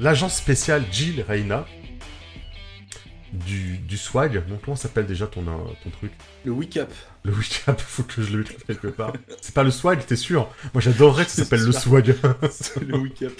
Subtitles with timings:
[0.00, 1.66] l'agence spéciale Jill Reina
[3.32, 4.42] du, du swag.
[4.48, 6.12] Bon, comment s'appelle déjà ton, euh, ton truc
[6.44, 6.92] Le Wicap.
[7.22, 9.12] Le Wicap, faut que je le mette quelque part.
[9.40, 10.48] C'est pas le swag, t'es sûr?
[10.74, 12.14] Moi j'adorerais que ça s'appelle le swag.
[12.50, 13.32] C'est le Wicap.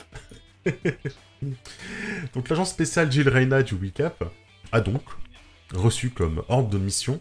[2.35, 4.25] donc l'agence spéciale Jill Reina du Wicap
[4.73, 5.03] a donc
[5.75, 7.21] reçu comme ordre de mission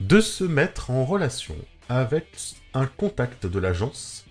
[0.00, 1.56] de se mettre en relation
[1.88, 2.26] avec
[2.72, 4.24] un contact de l'agence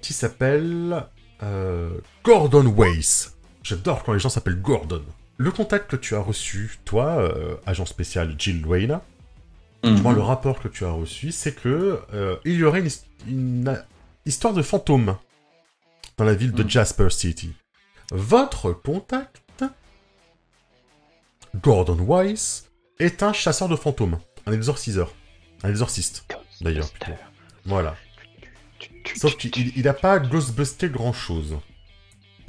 [0.00, 1.06] qui s'appelle
[1.42, 1.90] euh,
[2.24, 3.36] Gordon Weiss.
[3.62, 5.04] J'adore quand les gens s'appellent Gordon.
[5.36, 8.64] Le contact que tu as reçu, toi, euh, agent spécial Jill
[9.84, 9.96] Mhm.
[9.96, 12.82] du moins, le rapport que tu as reçu, c'est que euh, il y aurait
[13.26, 13.76] une, euh,
[14.26, 15.16] histoire de fantôme
[16.16, 16.70] dans la ville de Mhm.
[16.70, 17.52] Jasper City.
[18.12, 19.64] Votre contact,
[21.62, 25.12] Gordon Weiss, est un chasseur de fantômes, un exorciseur,
[25.64, 26.24] un exorciste.
[26.60, 27.12] D'ailleurs, plutôt.
[27.66, 27.96] Voilà.
[29.16, 31.58] Sauf qu'il il a pas ghostbusté grand chose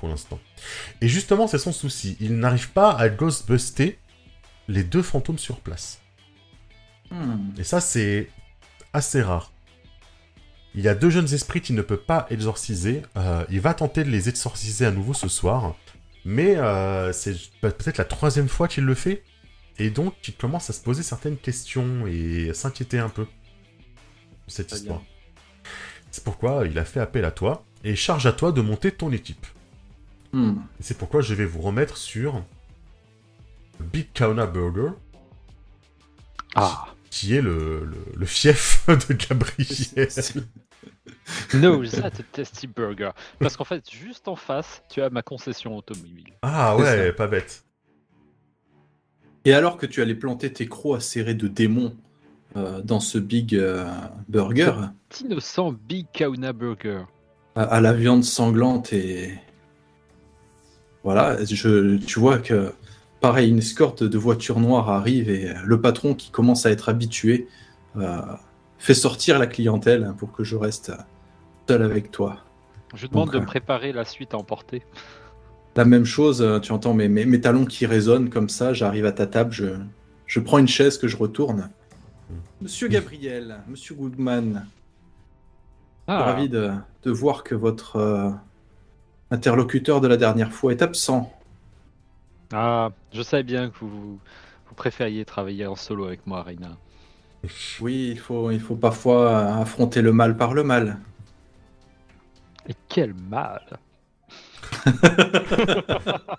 [0.04, 0.38] pour l'instant.
[1.00, 2.18] Et justement, c'est son souci.
[2.20, 3.98] Il n'arrive pas à ghostbuster
[4.68, 6.02] les deux fantômes sur place.
[7.10, 7.52] Hmm.
[7.58, 8.28] Et ça, c'est
[8.92, 9.54] assez rare.
[10.76, 13.02] Il y a deux jeunes esprits qu'il ne peut pas exorciser.
[13.16, 15.74] Euh, il va tenter de les exorciser à nouveau ce soir.
[16.26, 19.24] Mais euh, c'est pe- peut-être la troisième fois qu'il le fait.
[19.80, 24.52] Et donc, il commence à se poser certaines questions et à s'inquiéter un peu de
[24.52, 25.02] cette histoire.
[26.12, 29.14] C'est pourquoi il a fait appel à toi et charge à toi de monter ton
[29.14, 29.48] équipe.
[30.34, 30.56] Hmm.
[30.80, 32.44] C'est pourquoi je vais vous remettre sur
[33.80, 34.92] Big Kauna Burger,
[36.56, 40.10] Ah, qui est le, le, le fief de Gabriel.
[41.54, 43.12] no, that a tasty burger.
[43.40, 46.34] Parce qu'en fait, juste en face, tu as ma concession automobile.
[46.42, 47.14] Ah ouais, ça.
[47.14, 47.64] pas bête.
[49.46, 51.96] Et alors que tu allais planter tes crocs acérés de démons
[52.56, 53.86] euh, dans ce big euh,
[54.30, 54.74] burger,
[55.22, 57.04] Innocent Big Kauna Burger.
[57.56, 59.38] à, à la viande sanglante et
[61.04, 62.74] voilà, je, tu vois que
[63.20, 67.48] pareil, une escorte de voitures noires arrive et le patron qui commence à être habitué
[67.98, 68.22] euh,
[68.78, 70.92] fait sortir la clientèle pour que je reste
[71.70, 72.46] seul avec toi.
[72.94, 74.84] Je demande Donc, de euh, préparer la suite à emporter.
[75.76, 79.06] La même chose, euh, tu entends mes, mes, mes talons qui résonnent comme ça, j'arrive
[79.06, 79.68] à ta table, je,
[80.26, 81.72] je prends une chaise que je retourne.
[82.62, 84.70] Monsieur Gabriel, Monsieur Goodman,
[86.08, 86.72] je suis Ah, ravi de,
[87.04, 88.32] de voir que votre euh,
[89.34, 91.34] interlocuteur de la dernière fois est absent.
[92.54, 94.20] ah, je savais bien que vous,
[94.68, 96.78] vous préfériez travailler en solo avec moi, Reina.
[97.82, 101.00] Oui, il faut, il faut parfois affronter le mal par le mal.
[102.70, 103.62] Et quel mal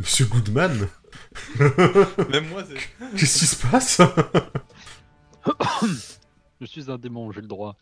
[0.00, 0.88] Monsieur Goodman,
[2.30, 2.76] Même moi, c'est...
[3.18, 4.00] qu'est-ce qui se passe?
[6.60, 7.76] Je suis un démon, j'ai le droit.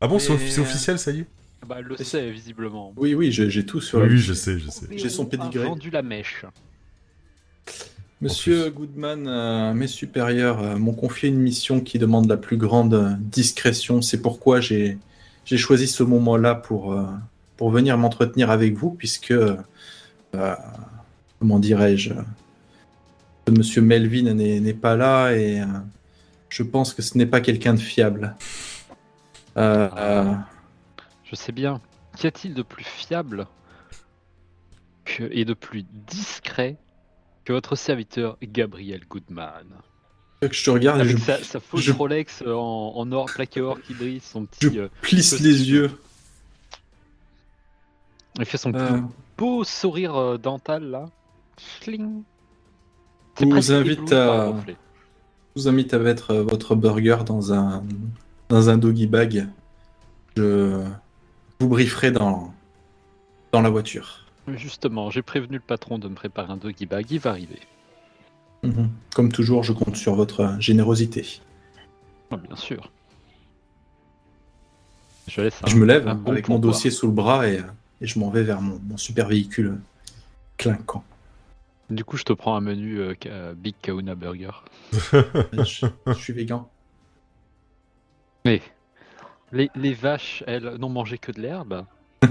[0.00, 1.26] Ah bon, c'est officiel, ça y est?
[1.66, 2.92] Bah, elle le sait, visiblement.
[2.96, 4.86] Oui, oui, j'ai tout sur la oui, je sais, je sais.
[4.90, 5.64] J'ai son pédigré.
[5.64, 6.44] vendu la mèche.
[8.20, 12.94] Monsieur Goodman, euh, mes supérieurs euh, m'ont confié une mission qui demande la plus grande
[12.94, 14.00] euh, discrétion.
[14.00, 14.98] C'est pourquoi j'ai
[15.44, 17.04] j'ai choisi ce moment-là pour, euh,
[17.56, 19.56] pour venir m'entretenir avec vous, puisque, euh,
[21.40, 22.14] comment dirais-je,
[23.50, 25.66] Monsieur Melvin n'est n'est pas là et euh,
[26.48, 28.36] je pense que ce n'est pas quelqu'un de fiable.
[29.56, 30.32] Euh, euh,
[31.32, 31.80] Je sais bien.
[32.16, 33.46] Qu'y a-t-il de plus fiable
[35.06, 36.76] que- et de plus discret
[37.46, 39.66] que votre serviteur Gabriel Goodman?
[40.42, 43.26] Que je te regarde et Avec je, sa, sa fausse je- Rolex en, en or,
[43.26, 44.78] plaqué or qui brille, son je petit.
[44.78, 45.90] euh, plisse petit- les yeux.
[48.38, 49.02] il fait son Euh, plus
[49.38, 51.06] beau sourire euh, dental là.
[51.80, 52.22] Schling.
[53.40, 54.52] Je vous invite à-.
[54.66, 57.82] Je vous invite à mettre votre burger dans un,
[58.50, 59.48] dans un doggy bag.
[60.36, 60.82] Je
[61.62, 62.52] vous brieferai dans,
[63.52, 64.26] dans la voiture.
[64.48, 67.60] Justement, j'ai prévenu le patron de me préparer un doggy bag, il va arriver.
[68.64, 68.90] Mhm.
[69.14, 71.40] Comme toujours, je compte sur votre euh, générosité.
[72.32, 72.90] Ah, bien sûr.
[75.28, 77.58] Je laisse je un- me lève un bon avec mon dossier sous le bras et,
[77.60, 77.62] euh,
[78.00, 79.78] et je m'en vais vers mon, mon super véhicule
[80.58, 81.04] clinquant.
[81.90, 84.50] Du coup, je te prends un menu euh, ca- Big Kauna Burger.
[84.92, 86.68] je, je suis végan.
[88.44, 88.60] Mais
[89.52, 91.84] les, les vaches, elles, n'ont mangé que de l'herbe.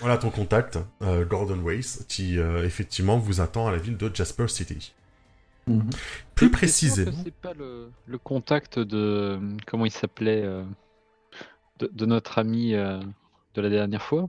[0.00, 4.10] Voilà ton contact, euh, Gordon Weiss, qui euh, effectivement vous attend à la ville de
[4.14, 4.92] Jasper City.
[5.66, 9.38] Plus T'es sûr que précisément, C'est pas le, le contact de.
[9.66, 10.64] Comment il s'appelait euh,
[11.78, 13.00] de, de notre ami euh,
[13.54, 14.26] de la dernière fois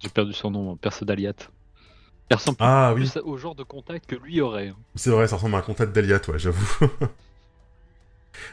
[0.00, 1.34] J'ai perdu son nom, Perso d'Aliat.
[2.30, 4.72] Il ressemble Ah oui, plus au genre de contact que lui aurait.
[4.96, 6.78] c'est vrai, ça ressemble à un contact d'Eliat, ouais, j'avoue.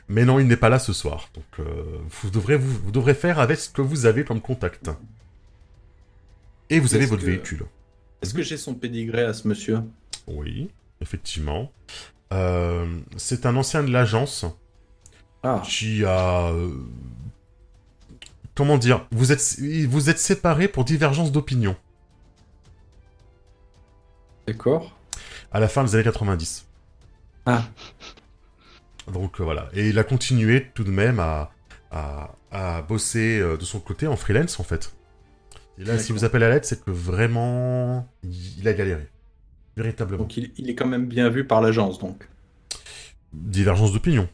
[0.08, 1.84] Mais non, il n'est pas là ce soir, donc euh,
[2.22, 4.90] vous, devrez, vous, vous devrez faire avec ce que vous avez comme contact.
[6.70, 7.66] Et vous avez votre que- véhicule.
[8.22, 9.80] Est-ce que j'ai son pédigré à ce monsieur?
[10.28, 10.70] Oui,
[11.02, 11.72] effectivement.
[12.32, 12.88] Euh,
[13.18, 14.46] c'est un ancien de l'agence
[15.44, 16.48] Ah, qui a...
[16.52, 16.72] euh,
[18.56, 19.58] Comment dire vous êtes,
[19.88, 21.76] vous êtes séparés pour divergence d'opinion
[24.48, 24.96] d'accord.
[25.52, 26.66] à la fin des années 90.
[27.46, 27.66] Ah,
[29.12, 29.70] Donc euh, voilà.
[29.74, 31.52] Et il a continué tout de même à,
[31.92, 34.96] à, à bosser euh, de son côté en freelance en fait.
[35.80, 39.10] Et là, si vous appelez à l'aide, c'est que vraiment, il a galéré.
[39.76, 40.22] Véritablement.
[40.22, 42.30] donc il, il est quand même bien vu par l'agence, donc.
[43.34, 44.30] Divergence d'opinion.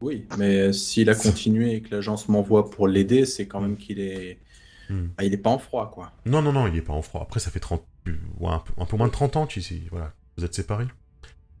[0.00, 3.98] Oui, mais s'il a continué et que l'agence m'envoie pour l'aider, c'est quand même qu'il
[3.98, 4.38] est...
[4.88, 5.06] Hmm.
[5.16, 6.12] Ah, il est pas en froid, quoi.
[6.26, 7.22] Non, non, non, il est pas en froid.
[7.22, 10.12] Après, ça fait 30, ouais, un, peu, un peu moins de 30 ans qu'ici, voilà,
[10.36, 10.86] vous êtes séparés.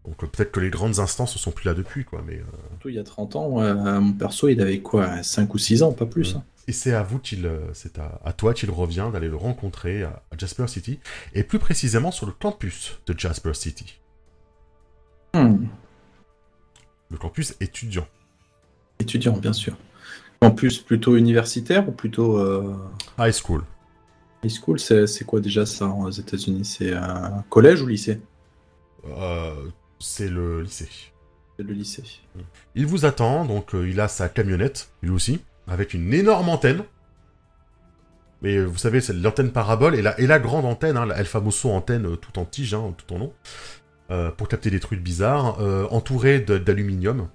[0.04, 2.22] Donc euh, peut-être que les grandes instances ne sont plus là depuis, quoi.
[2.26, 5.52] Mais, euh, Surtout il y a 30 ans, euh, mon perso, il avait quoi 5
[5.54, 6.34] ou 6 ans, pas plus.
[6.34, 6.38] Hmm.
[6.38, 6.44] hein.
[6.66, 10.22] Et c'est à vous qu'il, c'est à, à toi qu'il revient d'aller le rencontrer à,
[10.30, 10.98] à Jasper City,
[11.34, 13.98] et plus précisément sur le campus de Jasper City,
[15.34, 15.66] Hmm.
[17.10, 18.06] le campus étudiant.
[19.00, 19.76] Étudiant, bien sûr.
[20.56, 22.74] Plus, plutôt universitaire ou plutôt euh,
[23.18, 23.62] High school.
[24.44, 26.64] high school C'est c'est quoi déjà ça aux États-Unis?
[26.66, 28.20] C'est un collège ou lycée?
[29.06, 29.54] Euh,
[30.04, 30.88] c'est le lycée.
[31.56, 32.02] C'est le lycée.
[32.74, 36.82] Il vous attend, donc euh, il a sa camionnette, lui aussi, avec une énorme antenne.
[38.42, 41.16] Mais euh, vous savez, c'est l'antenne parabole et la, et la grande antenne, hein, la
[41.16, 43.32] El Famoso antenne euh, tout en tige, hein, tout en long,
[44.10, 47.28] euh, pour capter des trucs bizarres, euh, entouré de- d'aluminium,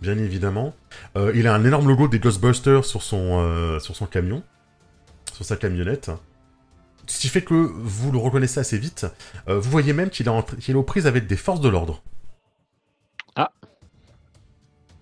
[0.00, 0.74] bien évidemment.
[1.16, 4.44] Euh, il a un énorme logo des Ghostbusters sur son, sur son camion,
[5.32, 6.10] sur sa camionnette.
[7.08, 9.06] Ce qui fait que vous le reconnaissez assez vite.
[9.48, 12.02] Euh, vous voyez même qu'il est, aux prises avec des forces de l'ordre.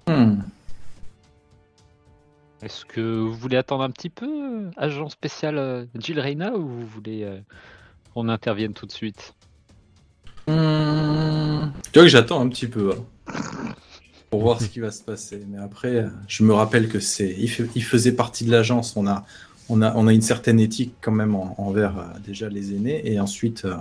[0.08, 0.38] Hmm.
[2.62, 6.64] Est-ce que vous voulez attendre un petit peu, euh, agent spécial euh, Jill Reyna, ou
[6.66, 7.40] vous voulez euh,
[8.14, 9.34] qu'on intervienne tout de suite?
[10.46, 11.72] Hmm.
[11.90, 13.34] Tu vois que j'attends un petit peu hein,
[14.30, 15.44] pour voir ce qui va se passer.
[15.48, 18.96] Mais après, je me rappelle que c'est, il faisait partie de l'agence.
[18.96, 19.24] On a,
[19.68, 23.00] on a, on a une certaine éthique quand même en- envers euh, déjà les aînés
[23.10, 23.76] et ensuite euh,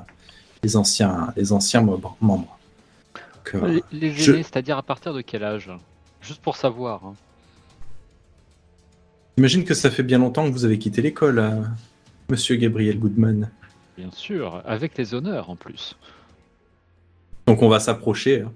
[0.63, 2.17] les anciens, les anciens membres.
[2.21, 2.57] membres.
[3.53, 5.69] Donc, euh, Les, les je- aînés, c'est-à-dire à partir de quel âge?
[6.21, 7.05] Juste pour savoir.
[7.05, 7.13] hein.
[9.37, 11.61] J'imagine que ça fait bien longtemps que vous avez quitté l'école, euh,
[12.29, 13.51] Monsieur Gabriel Goodman.
[13.97, 15.95] Bien sûr, avec les honneurs en plus.
[17.47, 18.41] Donc on va s'approcher.
[18.41, 18.51] hein.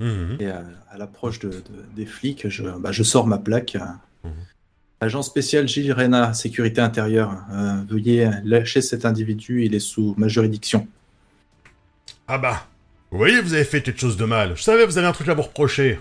[0.00, 0.36] Mhm.
[0.40, 1.62] Et à, à l'approche de, de-
[1.94, 3.78] des flics, je, bah, je sors ma plaque.
[4.24, 4.32] Mhm.
[5.00, 7.34] Agent spécial Gilles Reyna, sécurité intérieure.
[7.52, 10.88] Euh, veuillez lâcher cet individu, il est sous ma juridiction.
[12.28, 12.66] Ah bah,
[13.10, 14.56] vous voyez, vous avez fait quelque chose de mal.
[14.56, 16.00] Je savais, vous avez un truc à vous reprocher.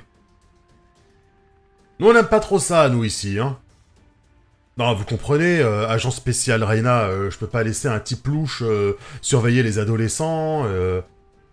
[2.00, 3.57] Nous, on n'aime pas trop ça, nous, ici, hein.
[4.77, 8.62] Non, vous comprenez, euh, agent spécial Reina, euh, je peux pas laisser un type louche
[8.62, 11.00] euh, surveiller les adolescents euh,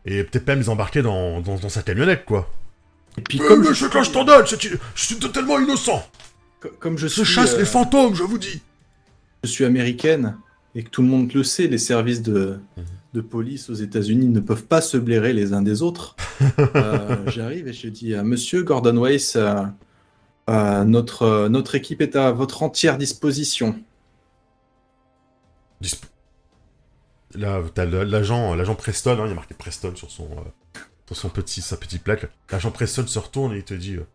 [0.04, 2.50] et peut-être même les embarquer dans, dans, dans sa camionnette, quoi.
[3.18, 4.56] Et puis comme, je, je, quand je t'en donne, je
[4.96, 6.04] suis totalement innocent.
[6.62, 8.62] Co- comme je Je suis, chasse euh, les fantômes, je vous dis.
[9.44, 10.36] je suis américaine
[10.74, 12.84] et que tout le monde le sait, les services de, Mhm.
[13.14, 16.16] de police aux États-Unis ne peuvent pas se blairer les uns des autres.
[16.76, 19.62] Euh, J'arrive et je dis à Monsieur Gordon Weiss, euh,
[20.50, 23.78] euh, notre, euh, notre équipe est à votre entière disposition.
[25.82, 26.04] Disp-
[27.34, 31.16] Là, t'as l'agent, l'agent Preston, hein, il y a marqué Preston sur son, euh, sur
[31.16, 32.26] son petit, sa petite plaque.
[32.50, 34.06] L'agent Preston se retourne et il te dit euh,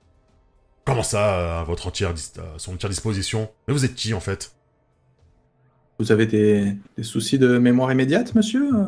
[0.87, 3.49] Comment ça, à votre entière, à son entière disposition?
[3.67, 4.53] Mais vous êtes qui en fait?
[5.99, 8.85] Vous avez des, des soucis de mémoire immédiate, monsieur euh,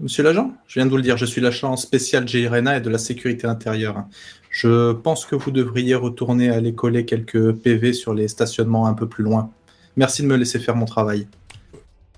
[0.00, 0.56] Monsieur l'agent?
[0.66, 3.46] Je viens de vous le dire, je suis l'agent spécial Jirena et de la sécurité
[3.46, 4.06] intérieure.
[4.50, 9.08] Je pense que vous devriez retourner aller coller quelques PV sur les stationnements un peu
[9.08, 9.52] plus loin.
[9.94, 11.28] Merci de me laisser faire mon travail.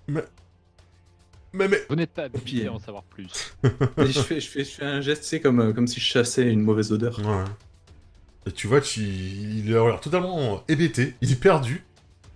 [0.06, 0.22] Mais,
[1.52, 3.54] mais, Vous n'êtes pas habitué à en savoir plus.
[3.98, 6.06] Et je, fais, je, fais, je fais un geste, c'est comme, euh, comme si je
[6.06, 7.18] chassais une mauvaise odeur.
[7.18, 7.44] Ouais.
[8.48, 11.84] Et tu vois il a l'air totalement hébété, il est perdu.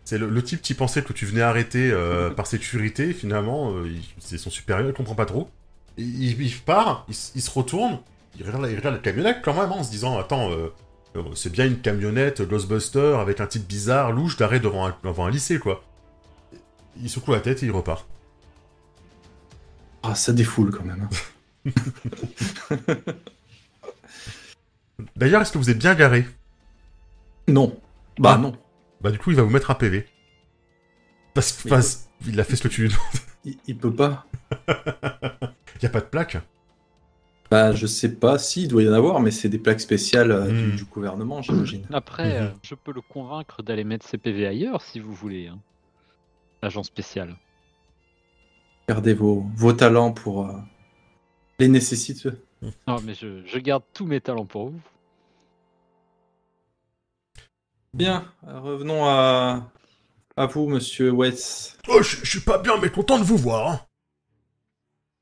[0.05, 3.89] C'est le, le type qui pensait que tu venais arrêter euh, par sécurité, finalement, euh,
[4.19, 5.49] c'est son supérieur, il comprend pas trop.
[5.97, 7.99] Et il, il part, il, se retourne,
[8.39, 10.69] il regarde, la- il regarde la camionnette quand même, hein, en se disant Attends, euh,
[11.17, 15.25] euh, c'est bien une camionnette Ghostbuster avec un type bizarre, louche, d'arrêt devant un, devant
[15.27, 15.83] un lycée, quoi.
[17.03, 18.07] Il secoue la tête et il repart.
[20.03, 21.09] Ah, ça défoule quand même.
[21.67, 21.71] hein.
[25.17, 26.27] D'ailleurs, est-ce que vous êtes bien garé?
[27.49, 27.77] Non.
[28.19, 28.39] Bah Ah.
[28.39, 28.53] non.
[29.01, 30.07] Bah, du coup, il va vous mettre un PV.
[31.35, 33.03] Parce parce- il a fait ce que tu lui demandes.
[33.45, 34.27] Il, il peut pas.
[34.69, 36.37] Il y a pas de plaque?
[37.51, 40.31] Bah, je sais pas si, il doit y en avoir, mais c'est des plaques spéciales
[40.31, 40.77] euh, du, Hmm.
[40.77, 41.85] du gouvernement, j'imagine.
[41.93, 42.47] Après, Mhm.
[42.47, 45.49] euh, je peux le convaincre d'aller mettre ses PV ailleurs si vous voulez.
[45.49, 45.59] hein.
[46.63, 47.35] Agent spécial.
[48.89, 50.53] Gardez vos, vos talents pour euh,
[51.59, 52.41] les nécessiteux.
[52.87, 54.81] Non, mais je, je garde tous mes talents pour vous.
[57.95, 59.71] Bien, revenons à,
[60.37, 61.79] à vous, monsieur West.
[61.89, 63.69] Oh, je, je suis pas bien, mais content de vous voir.
[63.71, 63.81] hein.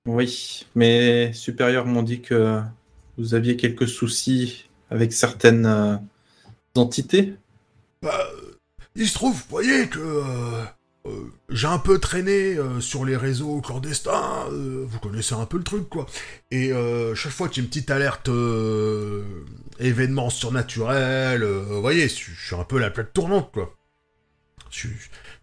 [0.06, 2.60] Oui, mes supérieurs m'ont dit que
[3.18, 5.96] vous aviez quelques soucis avec certaines euh,
[6.76, 7.34] entités.
[8.02, 8.52] Bah, euh,
[8.94, 10.64] il se trouve, vous voyez, que euh,
[11.07, 14.47] euh, j'ai un peu traîné euh, sur les réseaux clandestins.
[14.50, 16.07] euh, vous connaissez un peu le truc, quoi.
[16.50, 16.73] Et
[17.14, 18.28] chaque fois qu'il y a une petite alerte
[19.78, 23.75] événement surnaturel, vous voyez, je suis un peu la plaque tournante, quoi.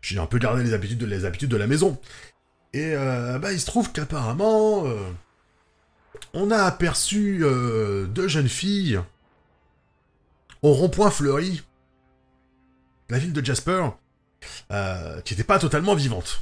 [0.02, 2.00] J'ai un peu gardé les habitudes de, la maison.
[2.74, 4.86] Et bah, il se trouve qu'apparemment,
[6.34, 9.00] on a aperçu deux jeunes filles
[10.62, 11.64] au rond-point fleuri,
[13.10, 13.90] la ville de Jasper,
[14.72, 16.42] euh, qui n'étaient pas totalement vivantes.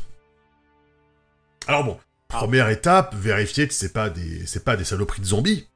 [1.68, 1.98] Alors bon,
[2.28, 5.68] première étape, vérifier que c'est pas des, c'est pas des saloperies de zombies.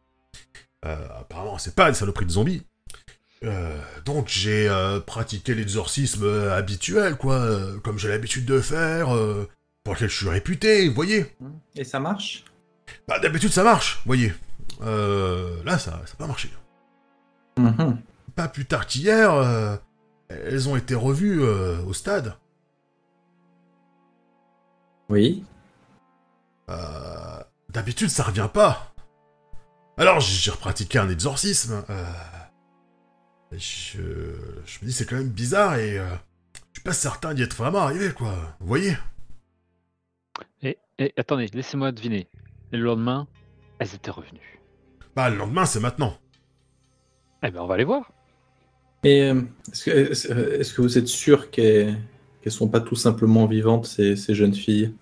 [0.86, 2.64] Euh, apparemment, c'est pas des saloperies de zombies.
[3.44, 7.42] Euh, donc j'ai euh, pratiqué l'exorcisme habituel, quoi,
[7.84, 9.08] comme j'ai l'habitude de faire,
[9.84, 11.36] pour lequel je suis réputé, vous voyez.
[11.76, 12.46] Et ça marche?
[13.08, 14.34] Bah d'habitude ça marche, vous voyez.
[14.82, 16.50] Là ça n'a pas marché.
[17.58, 18.02] Mhm.
[18.36, 19.80] Pas plus tard qu'hier,
[20.30, 22.36] elles ont été revues euh, au stade.
[25.10, 25.44] Oui.
[26.70, 28.94] Euh, D'habitude, ça revient pas.
[29.98, 31.84] Alors, j'ai repratiqué un exorcisme.
[31.90, 32.06] euh,
[33.52, 33.98] je,
[34.66, 36.08] je me dis, c'est quand même bizarre et euh,
[36.54, 38.34] je suis pas certain d'y être vraiment arrivé, quoi.
[38.60, 38.98] Vous voyez?
[40.62, 42.30] Et, et attendez, laissez-moi deviner.
[42.72, 43.28] Et le lendemain,
[43.80, 44.60] elles étaient revenues?
[45.16, 46.18] Bah, le lendemain, c'est maintenant.
[47.44, 48.12] Eh ben, on va les voir.
[49.04, 49.42] Et euh,
[49.72, 51.98] est-ce que, est-ce- que vous êtes sûr qu'elles
[52.46, 54.94] ne sont pas tout simplement vivantes, ces, ces jeunes filles?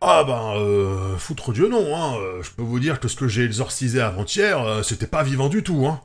[0.00, 2.16] Ah ben, euh, foutre Dieu non, hein.
[2.18, 5.48] euh, Je peux vous dire que ce que j'ai exorcisé avant-hier, euh, c'était pas vivant
[5.50, 6.00] du tout, hein.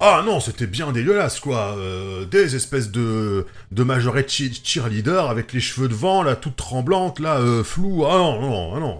[0.00, 1.76] Ah non, c'était bien dégueulasse, quoi.
[1.76, 7.38] euh, des espèces de, de majorettes cheerleader avec les cheveux devant, là, toutes tremblantes, là,
[7.40, 8.04] euh, floues.
[8.06, 8.98] Ah non, non, ah non.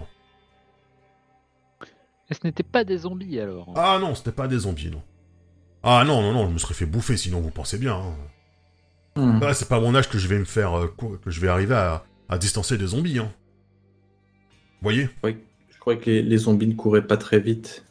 [2.31, 3.73] Et ce n'étaient pas des zombies alors.
[3.77, 5.03] Ah non, c'était pas des zombies, non.
[5.85, 7.95] Ah non, non, non, je me serais fait bouffer, sinon vous pensez bien.
[7.95, 8.15] hein.
[9.17, 9.41] Hmm.
[9.43, 10.73] Ah, c'est pas à mon âge que je vais me faire...
[10.77, 13.31] euh, quoi- que je vais arriver à, à distancer des zombies, hein.
[14.83, 15.09] Voyez?
[15.25, 17.85] Je crois que les, les zombies ne couraient pas très vite.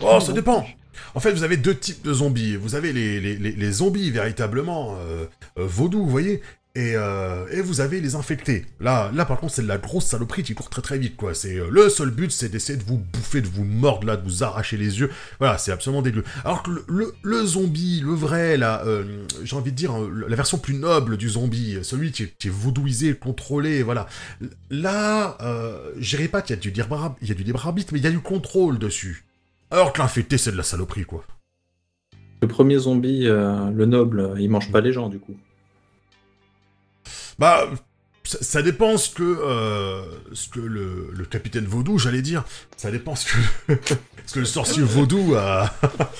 [0.00, 0.66] Oh, ça dépend.
[1.14, 2.56] En fait, vous avez deux types de zombies.
[2.56, 5.24] Vous avez les, les, les- les zombies véritablement euh,
[5.58, 6.42] euh, vaudous, vous voyez,
[6.74, 8.66] et, euh, et vous avez les infectés.
[8.78, 11.34] Là, là par contre, c'est de la grosse saloperie qui court très très vite, quoi.
[11.34, 14.22] C'est euh, le seul but, c'est d'essayer de vous bouffer, de vous mordre là, de
[14.22, 15.10] vous arracher les yeux.
[15.38, 16.22] Voilà, c'est absolument dégueu.
[16.44, 20.58] Alors que le, zombie, le vrai, là, euh, j'ai envie de dire euh, la version
[20.58, 24.06] plus noble du zombie, celui qui est, vaudouisé, contrôlé, voilà.
[24.70, 25.36] Là,
[25.98, 28.08] je pas qu'il y a du il y a du libre arbitre, mais il y
[28.08, 29.24] a du contrôle dessus.
[29.70, 31.24] Alors que l'infecté, c'est de la saloperie, quoi.
[32.42, 35.36] Le premier zombie, le noble, il mange pas les gens du coup.
[37.38, 37.68] Bah,
[38.24, 40.02] ça, ça dépend ce que, euh,
[40.32, 42.44] ce que le, le capitaine Vaudou, j'allais dire,
[42.76, 43.74] ça dépend ce que,
[44.26, 45.72] ce que le sorcier Vaudou a,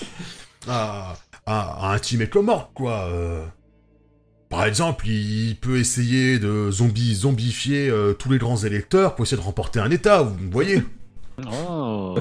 [0.69, 3.09] a, a, a intimé comme ordre, quoi.
[3.11, 3.45] euh.
[4.49, 9.37] Par exemple, il peut essayer de zombie, zombifier euh, tous les grands électeurs pour essayer
[9.37, 10.83] de remporter un état, vous voyez
[11.53, 12.17] Oh.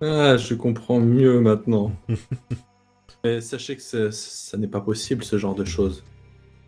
[0.00, 1.92] Ah, je comprends mieux maintenant.
[3.24, 6.04] Mais sachez que ça, ça n'est pas possible ce genre de choses.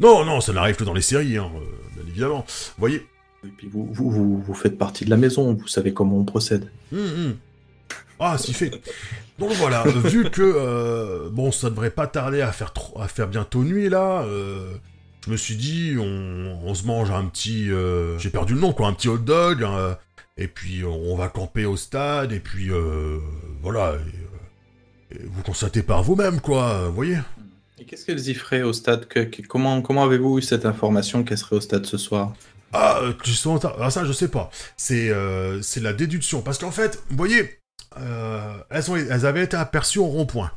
[0.01, 1.61] Non, non, ça n'arrive que dans les séries, hein, euh,
[1.95, 2.45] bien évidemment.
[2.49, 3.07] Vous voyez
[3.45, 6.25] Et puis vous, vous, vous, vous faites partie de la maison, vous savez comment on
[6.25, 6.71] procède.
[6.93, 7.37] Hum, hum.
[8.19, 8.71] Ah, si fait.
[9.39, 13.09] Donc voilà, euh, vu que euh, bon, ça devrait pas tarder à faire trop, à
[13.09, 14.23] faire bientôt nuit là.
[14.23, 14.75] euh,
[15.25, 18.73] je me suis dit, on, on se mange un petit, euh, j'ai perdu le nom
[18.73, 19.97] quoi, un petit hot dog, hein,
[20.39, 23.19] et puis on va camper au stade, et puis euh,
[23.63, 23.97] voilà.
[25.11, 27.19] et, et vous constatez par vous-même quoi, vous voyez.
[27.81, 31.25] Et qu'est-ce qu'elles y feraient au stade que, que- Comment, comment avez-vous eu cette information
[31.25, 32.35] qu'elles seraient au stade ce soir?
[32.73, 33.13] Ah, euh,
[33.47, 33.75] retard.
[33.81, 34.51] Ah, ça, je sais pas.
[34.77, 36.43] C'est euh, c'est la déduction.
[36.43, 37.59] Parce qu'en fait, vous voyez,
[37.99, 40.53] euh, elles, ont, elles avaient été aperçues au rond-point.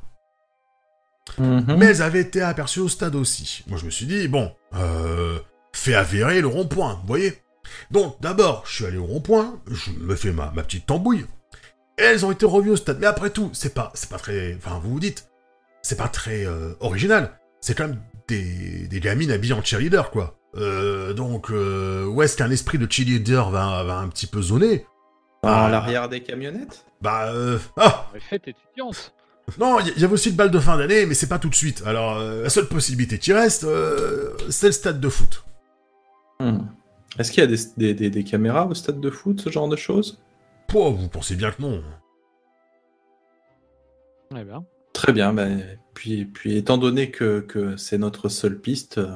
[1.40, 1.78] Mhm.
[1.80, 3.64] Mais elles avaient été aperçues au stade aussi.
[3.68, 5.40] Moi, je me suis dit, bon, euh,
[5.74, 7.42] fait avérer le rond-point, vous voyez
[7.90, 11.26] Donc, d'abord, je suis allé au rond-point, je me fais ma, ma petite tambouille,
[11.98, 13.00] et elles ont été revues au stade.
[13.00, 14.54] Mais après tout, c'est pas, c'est pas très...
[14.58, 15.30] Enfin, vous vous dites,
[15.84, 17.38] c'est pas très euh, original.
[17.62, 20.40] C'est quand même des, des gamines habillées en cheerleader, quoi.
[20.56, 24.86] Euh, donc, euh, où est-ce qu'un esprit de cheerleader va, va un petit peu zoner
[25.44, 25.70] À Ah.
[25.70, 28.08] l'arrière des camionnettes Bah, euh, ah.
[29.60, 31.50] Non, il y, y avait aussi le bal de fin d'année, mais c'est pas tout
[31.50, 31.84] de suite.
[31.86, 35.44] Alors, euh, la seule possibilité qui reste, euh, c'est le stade de foot.
[36.40, 36.60] Hmm.
[37.20, 39.68] Est-ce qu'il y a des, des- des- des caméras au stade de foot, ce genre
[39.68, 40.20] de choses?
[40.68, 41.84] Pouah, vous pensez bien que non.
[44.36, 44.64] Eh bien.
[45.04, 45.34] Très bien.
[45.34, 45.62] ben,
[45.94, 49.14] puis, puis, étant donné que, que c'est notre seule piste, euh,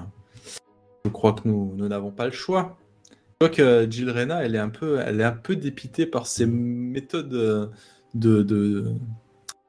[1.06, 2.78] je crois que nous nous n'avons pas le choix.
[3.10, 6.28] Je crois que Jill Rena, elle est un peu, elle est un peu dépitée par
[6.28, 7.68] ces méthodes euh,
[8.14, 8.84] de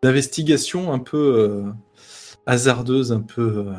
[0.02, 1.70] d'investigation un peu euh,
[2.46, 3.72] hasardeuses, un peu euh,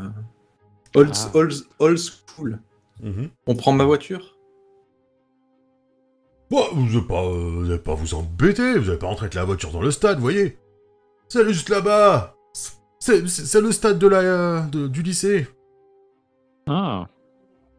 [0.95, 1.31] old, Ah.
[1.33, 2.59] old, old school.
[3.01, 3.29] Mhm.
[3.47, 4.37] On prend ma voiture?
[6.51, 9.71] Bon, vous n'allez pas, euh, pas vous embêter, vous n'allez pas rentrer avec la voiture
[9.71, 10.57] dans le stade, voyez.
[11.29, 12.35] C'est juste là-bas.
[12.99, 15.47] C'est le stade de la, euh, de- du lycée.
[16.67, 17.07] Ah,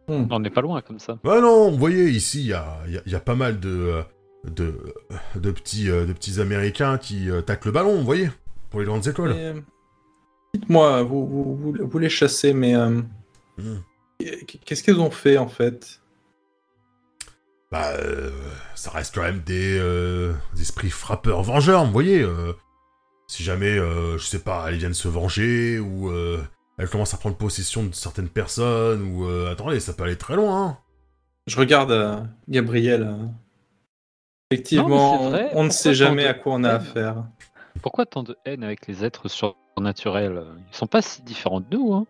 [0.09, 0.26] Hmm.
[0.30, 1.19] on n'est pas loin comme ça.
[1.25, 3.35] Ah non, vous voyez, ici, il y a, il y a- il y a pas
[3.37, 4.02] mal de, euh,
[4.45, 4.75] de,
[5.37, 8.30] de, petits, euh, de petits Américains qui euh, taclent le ballon, vous voyez,
[8.71, 9.33] pour les grandes écoles.
[9.37, 9.61] Euh,
[10.54, 13.00] Dites-moi, vous, vous, vous, vous les chassez, mais euh,
[13.59, 13.83] Mhm.
[14.64, 16.00] qu'est-ce qu'ils ont fait en fait?
[17.71, 18.30] Bah, euh,
[18.75, 22.23] ça reste quand même des, euh, des esprits frappeurs vengeurs, vous voyez.
[23.31, 26.43] Si jamais, euh, je sais pas, elles viennent se venger, ou euh,
[26.79, 29.25] elles commencent à prendre possession de certaines personnes, ou...
[29.25, 30.79] euh, attendez, ça peut aller très loin, hein.
[31.47, 33.17] Je regarde euh, Gabriel.
[34.51, 37.25] Effectivement, Non, vrai, on ne sait jamais à quoi on a haine affaire.
[37.83, 40.43] Pourquoi tant de haine avec les êtres surnaturels?
[40.69, 42.07] Ils sont pas si différents de nous, hein.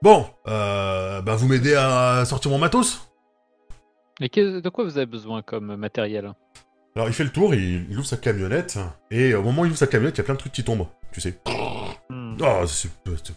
[0.00, 3.08] Bon, euh, bah vous m'aidez à sortir mon matos?
[4.20, 6.32] Et que- de quoi vous avez besoin comme matériel?
[6.96, 8.78] Alors il fait le tour, il, il ouvre sa camionnette,
[9.10, 10.64] et au moment où il ouvre sa camionnette, il y a plein de trucs qui
[10.64, 11.38] tombent, tu sais.
[12.08, 12.36] Hmm.
[12.42, 12.88] Ah, c'est
[13.22, 13.34] c'est-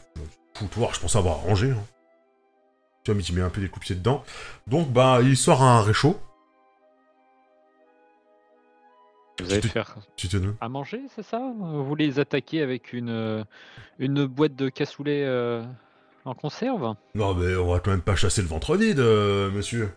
[0.55, 1.71] foutoir, je pensais avoir rangé.
[1.71, 1.83] Hein.
[3.03, 4.23] Tu vois, mais tu mets un peu des coups de pied dedans.
[4.67, 6.19] Donc, bah, il sort un réchaud.
[9.41, 10.55] Vous allez tu- faire Tu te donnes.
[10.59, 11.39] à manger, c'est ça?
[11.57, 13.43] Vous voulez les attaquer avec une, euh,
[13.99, 15.63] une boîte de cassoulet euh,
[16.25, 16.93] en conserve?
[17.15, 19.93] Non, mais on va quand même pas chasser le ventre vide, euh, monsieur.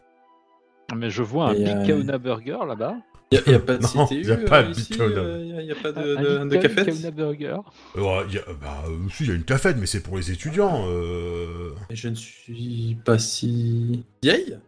[0.94, 2.96] Mais je vois un Et, Big euh, Kauna Burger là-bas.
[3.32, 5.60] Il n'y a, pas de Non, CTU y a pas euh, de.
[5.60, 7.56] Il n'y a, pas de, Un de, de Little cafette Kauna Burger.
[7.96, 10.30] Euh, y a, bah, euh, si, il y a une cafette, mais c'est pour les
[10.30, 10.84] étudiants.
[10.88, 11.70] Euh...
[11.90, 14.58] Je ne suis pas si vieille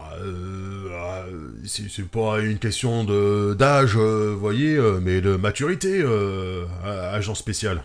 [0.00, 6.00] Euh, euh, c'est pas une question de d'âge, euh, vous voyez, euh, mais de maturité,
[6.02, 7.84] euh, agent spécial.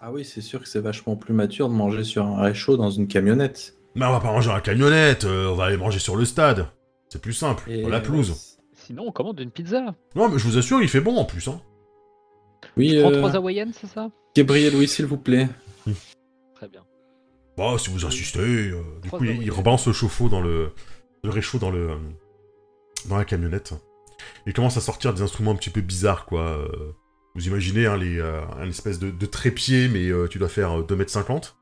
[0.00, 2.90] Ah oui, c'est sûr que c'est vachement plus mature de manger sur un réchaud dans
[2.90, 3.74] une camionnette.
[3.94, 6.24] Mais on va pas manger dans la camionnette, euh, on va aller manger sur le
[6.24, 6.66] stade.
[7.08, 8.51] C'est plus simple, Et la pelouse.
[8.92, 9.94] Sinon, on commande une pizza.
[10.14, 11.48] Non, mais je vous assure, il fait bon en plus.
[11.48, 11.62] Hein.
[12.76, 14.10] Oui, euh, trois hawaïennes, c'est ça?
[14.36, 15.48] Gabriel, oui, s'il vous plaît.
[16.54, 16.84] Très bien.
[17.56, 18.38] Bah, si vous insistez.
[18.68, 20.72] euh, du coup, il, rebalance le chauffe-eau dans le,
[21.24, 21.96] le réchaud dans le,
[23.08, 23.72] dans la camionnette.
[24.46, 26.42] Il commence à sortir des instruments un petit peu bizarres, quoi.
[26.42, 26.92] euh,
[27.34, 30.80] vous imaginez hein, les, euh, un espèce de, de trépied, mais euh, tu dois faire
[30.80, 31.54] euh, 2m50.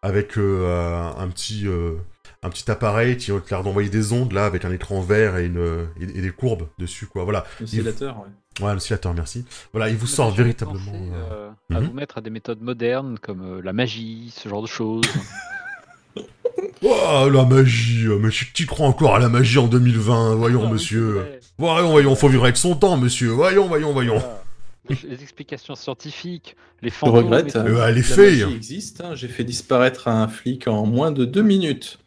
[0.00, 1.96] Avec euh, un, un petit, euh,
[2.44, 5.46] un petit appareil qui a l'air d'envoyer des ondes, là, avec un écran vert et,
[5.46, 7.24] une, et, et des courbes dessus, quoi.
[7.24, 7.44] Voilà.
[7.62, 8.64] Oscillateur, ouais.
[8.64, 9.44] Ouais, oscillateur, merci.
[9.72, 10.78] Voilà, il vous sort véritablement...
[10.78, 11.86] pensé, euh, euh, à mhm.
[11.88, 15.04] vous mettre à des méthodes modernes comme euh, la magie, ce genre de choses.
[16.82, 20.72] Oh, la magie Mais tu crois encore à la magie en 2020 Voyons, Ah oui,
[20.72, 21.26] monsieur.
[21.56, 23.30] Voyons, voyons, faut vivre avec son temps, monsieur.
[23.30, 24.18] Voyons, voyons, voyons.
[24.18, 24.42] Voilà.
[24.90, 27.16] Les, les explications scientifiques, les Je fantômes.
[27.24, 27.48] regrette.
[27.48, 27.58] et tout.
[27.58, 28.44] Euh, fée.
[28.44, 29.00] magie existe.
[29.00, 29.14] hein.
[29.14, 31.98] J'ai fait disparaître un flic en moins de deux minutes.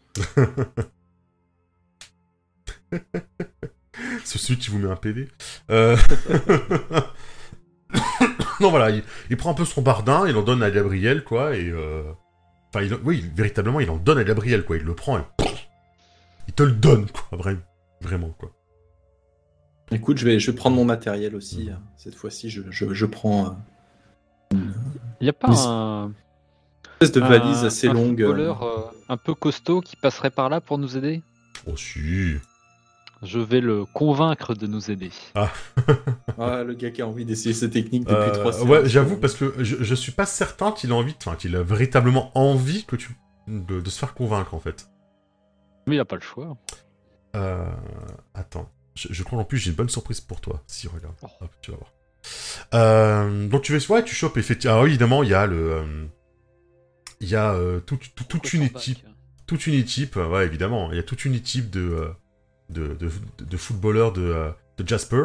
[4.24, 5.28] C'est celui qui vous met un PV.
[5.72, 5.98] Euh...
[8.60, 11.56] non, voilà, il, il prend un peu son bardin, il en donne à Gabriel, quoi,
[11.56, 11.70] et...
[11.70, 12.04] euh,
[12.74, 14.76] Enfin, il, oui, véritablement, il en donne à Gabriel, quoi.
[14.76, 15.22] Il le prend et...
[16.50, 17.62] Il te le donne, quoi, vraiment.
[18.02, 18.52] Vraiment, quoi.
[19.92, 21.70] Écoute, je vais, je vais prendre mon matériel aussi.
[21.72, 21.82] Hein.
[21.96, 23.58] Cette fois-ci, je, je, je prends
[24.54, 24.58] euh,
[25.22, 26.12] Il n'y a pas Mais- un,
[27.02, 28.22] espèce de valise un- assez un longue.
[28.22, 31.22] euh, footballeur, euh, un peu costaud qui passerait par là pour nous aider?
[31.66, 32.36] Oh, si.
[33.24, 35.10] Je vais le convaincre de nous aider.
[35.34, 35.52] Ah,
[36.64, 38.70] le gars qui a envie d'essayer cette technique depuis Euh, trois semaines.
[38.70, 41.64] ouais, j'avoue, parce que je, je suis pas certain qu'il a envie, enfin, qu'il a
[41.64, 43.10] véritablement envie que tu...
[43.48, 44.88] de, de se faire convaincre, en fait.
[45.88, 46.56] Mais il n'a pas le choix.
[47.36, 47.66] Euh...
[48.36, 48.70] Attends.
[48.94, 50.62] Je, je crois qu'en plus j'ai une bonne surprise pour toi.
[50.68, 51.14] Si, regarde.
[51.22, 51.28] Oh.
[51.42, 51.92] Hop, tu vas voir.
[52.74, 54.74] Euh, donc tu vas ouais, tu chopes effectivement.
[54.76, 56.08] Alors évidemment, il y a le.
[57.20, 59.00] Il y a euh, tout- tout- toute une équipe.
[59.48, 60.92] Toute une équipe, euh, ouais, évidemment.
[60.92, 62.10] Il y a toute une équipe de, euh,
[62.70, 65.24] de, de, footballeurs de, de Jasper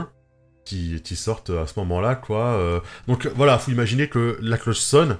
[0.65, 2.81] qui, qui sortent à ce moment-là, quoi.
[3.09, 5.19] donc voilà, faut imaginer que la cloche sonne.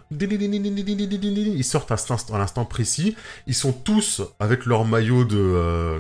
[1.57, 3.17] Ils sortent à, cet instant- à l'instant précis.
[3.49, 5.99] Ils sont tous avec leur maillot de, euh,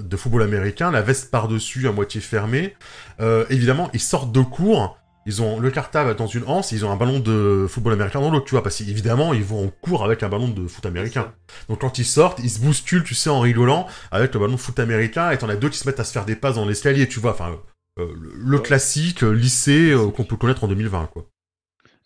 [0.00, 2.76] de football américain, la veste par-dessus à moitié fermée.
[3.20, 6.90] Euh, évidemment, ils sortent de cours ils ont le cartable dans une anse, ils ont
[6.90, 10.04] un ballon de football américain dans l'autre, tu vois, parce qu'évidemment, ils vont en cours
[10.04, 11.32] avec un ballon de foot américain.
[11.68, 14.58] Donc quand ils sortent, ils se bousculent, tu sais, en rigolant, avec le ballon de
[14.58, 16.66] foot américain, et t'en as deux qui se mettent à se faire des passes dans
[16.66, 17.56] l'escalier, tu vois, enfin,
[17.98, 21.26] euh, le, classique euh, lycée euh, qu'on peut connaître en 2020, quoi.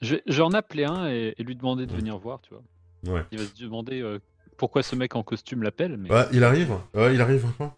[0.00, 1.98] Je vais, je appeler un et, et lui demander de Ouais.
[1.98, 3.14] venir voir, tu vois.
[3.14, 3.24] Ouais.
[3.32, 4.18] Il va se demander euh,
[4.56, 5.96] pourquoi ce mec en costume l'appelle.
[5.96, 6.10] Mais...
[6.10, 7.76] Ouais, il arrive Ouais, il arrive, quoi.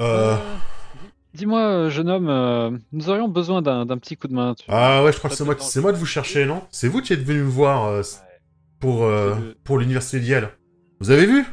[0.00, 0.36] Euh...
[1.34, 4.54] Dis-moi, euh, jeune homme, euh, nous aurions besoin d'un d'un petit coup de main.
[4.54, 6.62] Tu Ah ouais, je crois que c'est moi, c'est moi de vous chercher, non?
[6.70, 8.02] C'est vous qui êtes venu me voir euh,
[8.80, 10.50] pour, euh, le- pour l'université d'Yale.
[11.00, 11.44] Vous avez vu?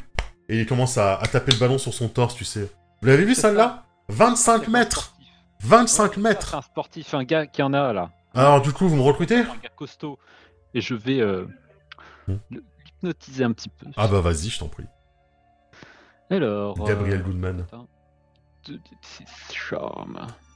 [0.49, 2.69] Et il commence à, à taper le ballon sur son torse, tu sais.
[3.01, 3.85] Vous l'avez vu, celle-là?
[4.09, 5.27] 25 C'est un mètres sportif.
[5.61, 8.09] 25 Ouais, mètres C'est un sportif, un gars qui en a là.
[8.33, 9.37] Alors du coup, vous me recrutez?
[9.37, 10.17] Un gars costaud.
[10.73, 11.21] Et je vais
[12.27, 12.35] Hmm.
[12.51, 13.87] l'hypnotiser un petit peu.
[13.97, 14.85] Ah bah vas-y, je t'en prie.
[16.29, 16.77] Alors.
[16.85, 17.65] Gabriel Goodman.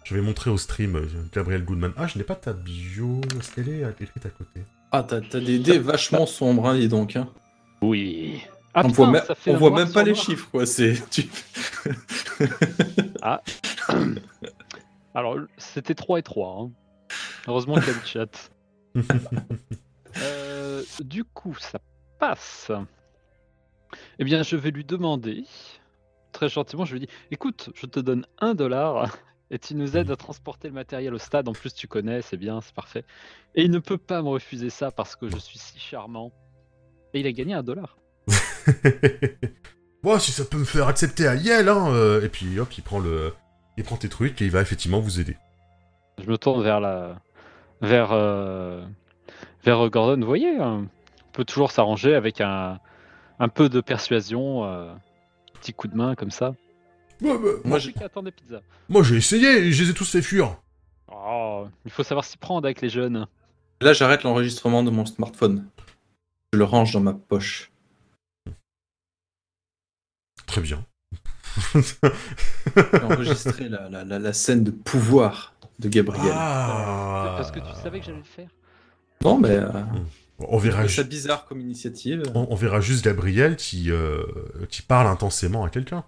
[0.03, 1.93] Je vais montrer au stream euh, Gabriel Goodman.
[1.97, 3.21] Ah, je n'ai pas ta bio.
[3.39, 4.61] Est-ce qu'elle est écrite à côté
[4.91, 7.15] Ah, t'as des dés vachement sombres, hein, dis donc.
[7.15, 7.29] Hein.
[7.81, 8.41] Oui.
[8.73, 10.23] Ah, on putain, voit, même- ça fait on voit même pas les noir.
[10.23, 10.65] chiffres, quoi.
[10.65, 10.95] C'est.
[11.09, 11.29] tu-
[15.15, 16.61] Alors, c'était 3 et 3.
[16.61, 16.71] hein.
[17.47, 18.51] Heureusement qu'il y a le chat.
[20.21, 21.79] Euh, du coup, ça
[22.19, 22.69] passe.
[24.19, 25.43] Eh bien, je vais lui demander,
[26.33, 29.07] très gentiment, je lui dis Écoute, je te donne un dollar
[29.51, 31.47] et tu nous aides à transporter le matériel au stade.
[31.47, 33.05] En plus, tu connais, c'est bien, c'est parfait.
[33.55, 36.31] Et il ne peut pas me refuser ça parce que je suis si charmant.
[37.13, 37.97] Et il a gagné un dollar.
[40.03, 42.83] Bon, si ça peut me faire accepter à Yale, hein euh, Et puis hop, il
[42.83, 43.33] prend le...
[43.77, 45.37] Il prend tes trucs et il va effectivement vous aider.
[46.21, 47.15] Je me tourne vers la,
[47.81, 48.83] vers, euh,
[49.63, 50.19] vers Gordon.
[50.19, 50.85] Vous voyez, hein,
[51.27, 52.79] on peut toujours s'arranger avec un,
[53.39, 54.93] un peu de persuasion, euh,
[55.63, 56.54] petit coup de main comme ça.
[57.21, 58.62] Ouais, bah, Moi, j'ai- des pizzas.
[58.89, 60.58] moi, j'ai essayé, et je les ai tous fait fuir.
[61.10, 63.28] Oh, il faut savoir s'y prendre avec les jeunes.
[63.82, 65.65] Là, j'arrête l'enregistrement de mon smartphone.
[66.52, 67.71] Je le range dans ma poche.
[70.45, 70.86] Très bien.
[71.73, 76.32] J'ai enregistré la, la, la, la scène de pouvoir de Gabriel.
[76.34, 77.36] Ah.
[77.38, 78.49] Parce que tu savais que j'allais le faire.
[79.23, 79.71] Non, mais euh,
[80.49, 82.23] On verra, ça bizarre comme initiative.
[82.34, 84.23] on, on verra juste Gabriel qui, euh,
[84.69, 86.03] qui parle intensément à quelqu'un.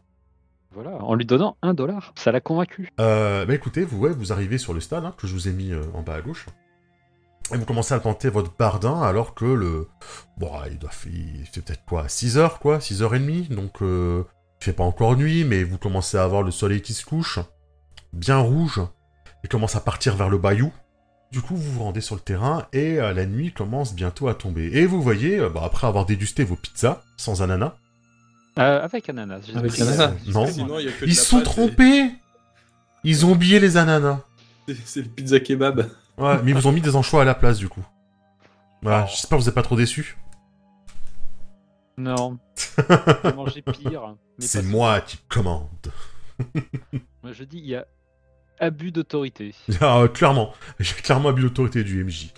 [0.75, 2.11] Voilà, en lui donnant un dollar.
[2.15, 2.89] Ça l'a convaincu.
[2.99, 5.53] Euh, bah écoutez, vous, ouais, vous arrivez sur le stade, hein, que je vous ai
[5.53, 6.47] mis euh, en bas à gauche.
[7.53, 9.87] Et vous commencez à tenter votre bardin alors que le...
[10.37, 11.13] Bon, ah, il doit faire...
[11.53, 14.23] Peut-être quoi 6 heures, quoi 6 heures et demie Donc, euh,
[14.59, 17.39] il fait pas encore nuit, mais vous commencez à avoir le soleil qui se couche,
[18.11, 18.81] bien rouge,
[19.45, 20.73] et commence à partir vers le bayou.
[21.35, 24.35] Du coup, vous vous rendez sur le terrain, et euh, la nuit commence bientôt à
[24.35, 24.69] tomber.
[24.71, 27.73] Et vous voyez, euh, bah, après avoir dégusté vos pizzas, sans ananas,
[28.57, 29.41] Euh, avec ananas.
[29.45, 30.13] j'ai Avec ananas.
[30.27, 30.47] Non.
[30.47, 32.11] Sinon, il y a que de ils la sont pâte et- trompés
[33.03, 34.21] Ils ont oublié les ananas
[34.65, 35.89] C'est c'est le pizza kebab.
[36.17, 37.83] Ouais, mais ils vous ont mis des anchois à la place, du coup.
[38.81, 39.09] Voilà, Oh.
[39.11, 40.15] j'espère que vous êtes pas trop déçus.
[41.97, 42.37] Non.
[43.25, 44.15] J'ai mangé pire.
[44.39, 45.67] mais C'est pas moi qui commande.
[47.23, 47.85] Moi, je dis, il y a
[48.59, 49.53] abus d'autorité.
[49.81, 52.29] Ah, euh, clairement, j'ai clairement abus l'autorité du MJ.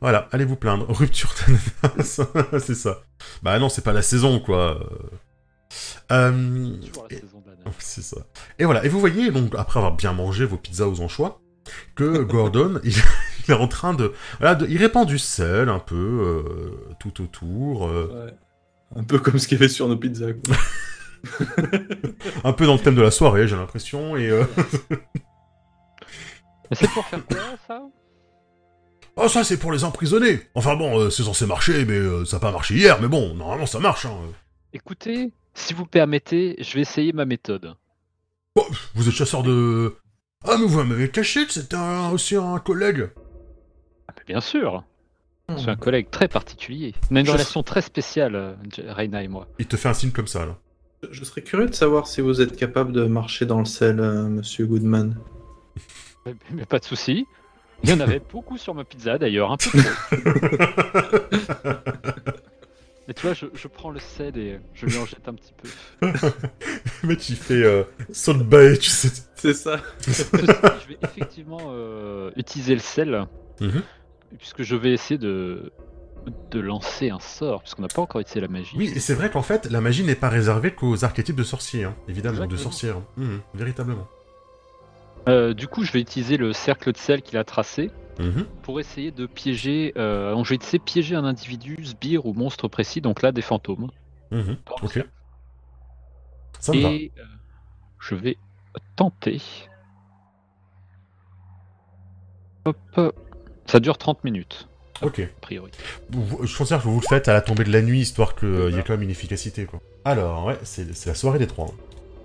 [0.00, 0.86] Voilà, allez vous plaindre.
[0.88, 2.20] Rupture d'ananas,
[2.58, 3.02] c'est ça.
[3.42, 4.80] Bah non, c'est pas la saison, quoi.
[6.10, 6.74] Euh,
[7.10, 7.22] et- d'ananas.
[7.78, 8.18] C'est ça.
[8.58, 11.40] Et voilà, et vous voyez, donc, après avoir bien mangé vos pizzas aux anchois,
[11.94, 12.92] que Gordon, il,
[13.46, 14.12] il est en train de...
[14.40, 18.34] Voilà, de- il répand du sel un peu euh, tout autour, euh, Ouais.
[19.00, 20.32] Un peu comme ce qu'il y avait sur nos pizzas.
[20.44, 20.56] quoi.
[22.44, 24.28] un peu dans le thème de la soirée, j'ai l'impression, et...
[24.28, 24.44] euh,
[26.72, 27.82] Mais c'est pour faire quoi, ça
[29.16, 32.36] Oh, ça, c'est pour les emprisonnés Enfin bon, euh, c'est censé marcher, mais euh, ça
[32.36, 34.16] n'a pas marché hier, mais bon, normalement, ça marche, hein.
[34.72, 37.74] Écoutez, si vous permettez, je vais essayer ma méthode.
[38.56, 39.94] Bon, vous êtes chasseur de...
[40.48, 43.10] Ah, mais vous m'avez caché que c'était un- aussi un collègue
[44.08, 44.82] Ah, mais bien sûr.
[45.50, 46.94] Je suis un collègue très particulier.
[47.10, 49.46] On a une Je- relation très spéciale, euh, J- Reina et moi.
[49.58, 50.56] Il te fait un signe comme ça, là.
[51.10, 54.22] Je serais curieux de savoir si vous êtes capable de marcher dans le sel, euh,
[54.28, 55.18] monsieur Goodman.
[56.26, 57.26] Mais, mais pas de souci.
[57.84, 60.92] Il y en avait beaucoup sur ma pizza d'ailleurs, un peu trop.
[63.08, 65.52] Et tu vois, je, je prends le sel et je lui en jette un petit
[65.60, 65.68] peu.
[67.02, 67.82] Le mec, il fait euh,
[68.12, 69.10] saut de baie, tu sais.
[69.34, 69.80] C'est ça.
[70.06, 73.26] Je vais effectivement euh, utiliser le sel,
[73.60, 73.82] Mhm.
[74.38, 75.72] puisque je vais essayer de,
[76.52, 78.76] de lancer un sort, puisqu'on n'a pas encore utilisé la magie.
[78.76, 81.82] Oui, et c'est vrai qu'en fait, la magie n'est pas réservée qu'aux archétypes de sorciers,
[81.84, 83.00] hein, évidemment, de sorcières.
[83.16, 84.06] Mhm, véritablement.
[85.28, 88.44] Euh, du coup, je vais utiliser le cercle de sel qu'il a tracé Mhm.
[88.62, 89.92] pour essayer de piéger.
[89.96, 93.40] Euh, je vais essayer de piéger un individu, sbire ou monstre précis, donc là des
[93.42, 93.90] fantômes.
[94.30, 94.56] Mhm.
[94.82, 95.04] Ok,
[96.58, 96.88] ça me va.
[96.90, 97.22] Et euh,
[98.00, 98.36] je vais
[98.96, 99.40] tenter.
[102.64, 102.76] Hop.
[103.66, 104.68] Ça dure 30 minutes,
[105.02, 105.20] Ok.
[105.20, 105.70] a priori.
[106.42, 108.76] Je considère que vous le faites à la tombée de la nuit, histoire qu'il y
[108.78, 109.80] ait quand même une efficacité, quoi.
[110.04, 111.66] Alors, ouais, c'est la soirée des trois.
[111.66, 111.74] hein.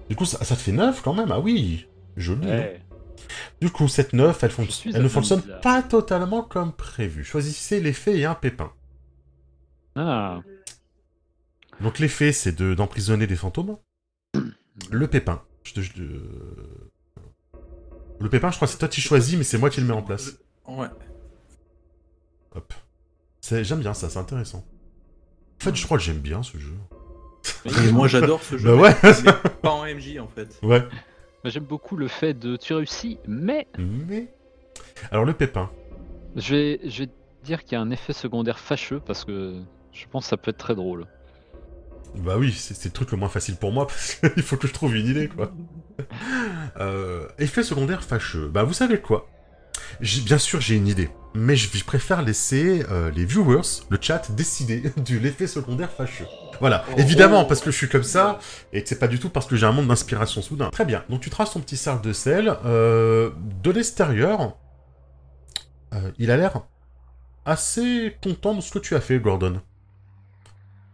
[0.10, 2.47] Du coup, ça, ça te fait 9 quand même, ah oui Joli.
[2.47, 2.81] Ouais.
[3.62, 5.62] Du coup, cette 9, elle, fonc- ne fonctionne bizarre.
[5.62, 7.23] pas totalement comme prévu.
[7.23, 8.71] Choisissez l'effet et un pépin.
[9.95, 10.39] Ah.
[11.82, 13.77] Donc l'effet, c'est de- d'emprisonner des fantômes.
[14.91, 15.41] Le pépin.
[15.63, 16.01] je te- je te-
[18.19, 19.93] Le pépin, je crois que c'est toi qui choisis, mais c'est moi qui le mets
[19.93, 20.38] en place.
[20.67, 20.88] Ouais.
[22.56, 22.73] Hop.
[23.41, 24.65] C'est- J'aime bien ça, c'est intéressant.
[25.60, 26.73] En fait, je crois que j'aime bien ce jeu.
[27.65, 28.69] Et moi j'adore ce jeu.
[28.69, 28.95] Bah ouais.
[29.03, 30.60] mais pas en MJ en fait.
[30.63, 30.86] Ouais.
[31.45, 34.28] J'aime beaucoup le fait de tu réussis, mais Mais...
[35.12, 35.69] Alors le pépin.
[36.36, 37.10] je vais, je vais
[37.43, 40.52] dire qu'il y a un effet secondaire fâcheux parce que je pense que ça peut
[40.52, 41.06] être très drôle.
[42.15, 44.73] Bah oui, c'est le truc le moins facile pour moi parce qu'il faut que je
[44.73, 45.52] trouve une idée quoi.
[46.80, 48.47] Euh, effet secondaire fâcheux.
[48.47, 49.30] Bah vous savez quoi?
[50.26, 54.32] Bien sûr j'ai une idée, mais je, je préfère laisser euh, les viewers, le chat,
[54.32, 56.28] décider de l'effet secondaire fâcheux.
[56.60, 56.95] Voilà, Oh.
[56.97, 58.39] évidemment parce que je suis comme ça
[58.73, 60.69] et que c'est pas du tout parce que j'ai un monde d'inspiration soudain.
[60.71, 62.56] Très bien, donc tu traces ton petit cercle de sel.
[62.65, 63.30] euh,
[63.63, 64.56] de l'extérieur,
[65.93, 66.62] euh, il a l'air
[67.45, 69.62] assez content de ce que tu as fait, Gordon.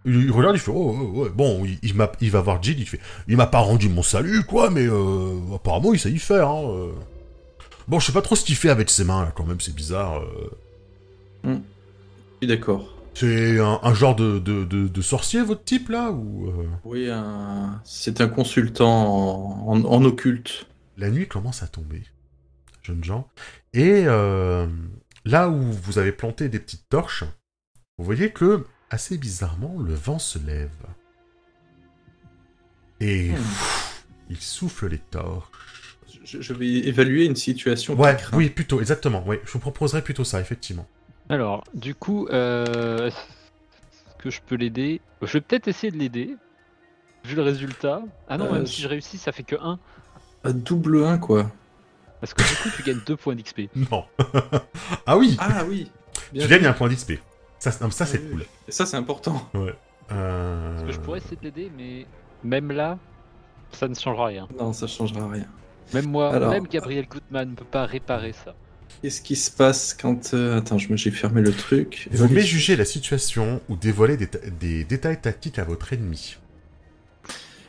[0.06, 2.78] Il, regarde, il fait oh, oh, ouais, bon, il, il, m'a- il va voir Jill,
[2.78, 6.20] il fait il m'a pas rendu mon salut quoi, mais euh, apparemment il sait y
[6.20, 6.50] faire.
[6.50, 6.92] Hein, euh.
[7.88, 9.76] Bon, je sais pas trop ce qu'il fait avec ses mains là, quand même, c'est
[9.76, 10.22] bizarre.
[10.22, 10.50] euh.
[11.46, 11.52] Je
[12.40, 12.90] suis d'accord.
[13.16, 17.10] C'est un, un genre de, de, de, de sorcier votre type là ou euh, Oui,
[17.10, 20.66] un- c'est un consultant en, en- en occulte.
[20.98, 22.04] La nuit commence à tomber,
[22.82, 23.28] jeunes gens,
[23.74, 24.68] et euh,
[25.26, 27.24] là où vous avez planté des petites torches,
[27.98, 30.70] vous voyez que assez bizarrement le vent se lève
[33.00, 33.36] et Hmm.
[33.36, 35.50] pff, il souffle les torches.
[36.24, 37.96] Je, je vais évaluer une situation.
[37.96, 39.24] Ouais, oui, plutôt, exactement.
[39.28, 40.88] Oui, je vous proposerais plutôt ça, effectivement.
[41.30, 43.18] Alors, du coup, euh, est-ce
[44.20, 45.02] que je peux l'aider?
[45.22, 46.36] Je vais peut-être essayer de l'aider,
[47.26, 48.02] vu le résultat.
[48.30, 49.80] Ah non, Euh, même si je réussis, ça fait que 1.
[50.46, 51.52] Un double 1 quoi.
[52.22, 53.62] Parce que du coup, tu gagnes 2 points d'XP.
[53.92, 54.06] Non.
[55.06, 55.92] ah oui, Ah oui.
[56.32, 57.14] Bien tu gagnes un point d'XP.
[57.60, 58.46] Ça, c'est- non, ça c'est oui, cool.
[58.68, 59.50] Et ça c'est important.
[59.56, 62.06] Euh, Parce que je pourrais essayer de l'aider, mais
[62.44, 62.98] même là,
[63.72, 64.48] ça ne changera rien.
[64.58, 65.46] Non, ça changera rien.
[65.94, 68.56] Même moi, Alors- même Gabriel Goodman ne peut pas réparer ça.
[69.02, 70.34] Qu'est-ce qui se passe quand...
[70.34, 72.08] euh, Attends, je me- j'ai fermé le truc.
[72.12, 76.38] Vous pouvez juger la situation ou dévoiler des, ta- des détails tactiques à votre ennemi.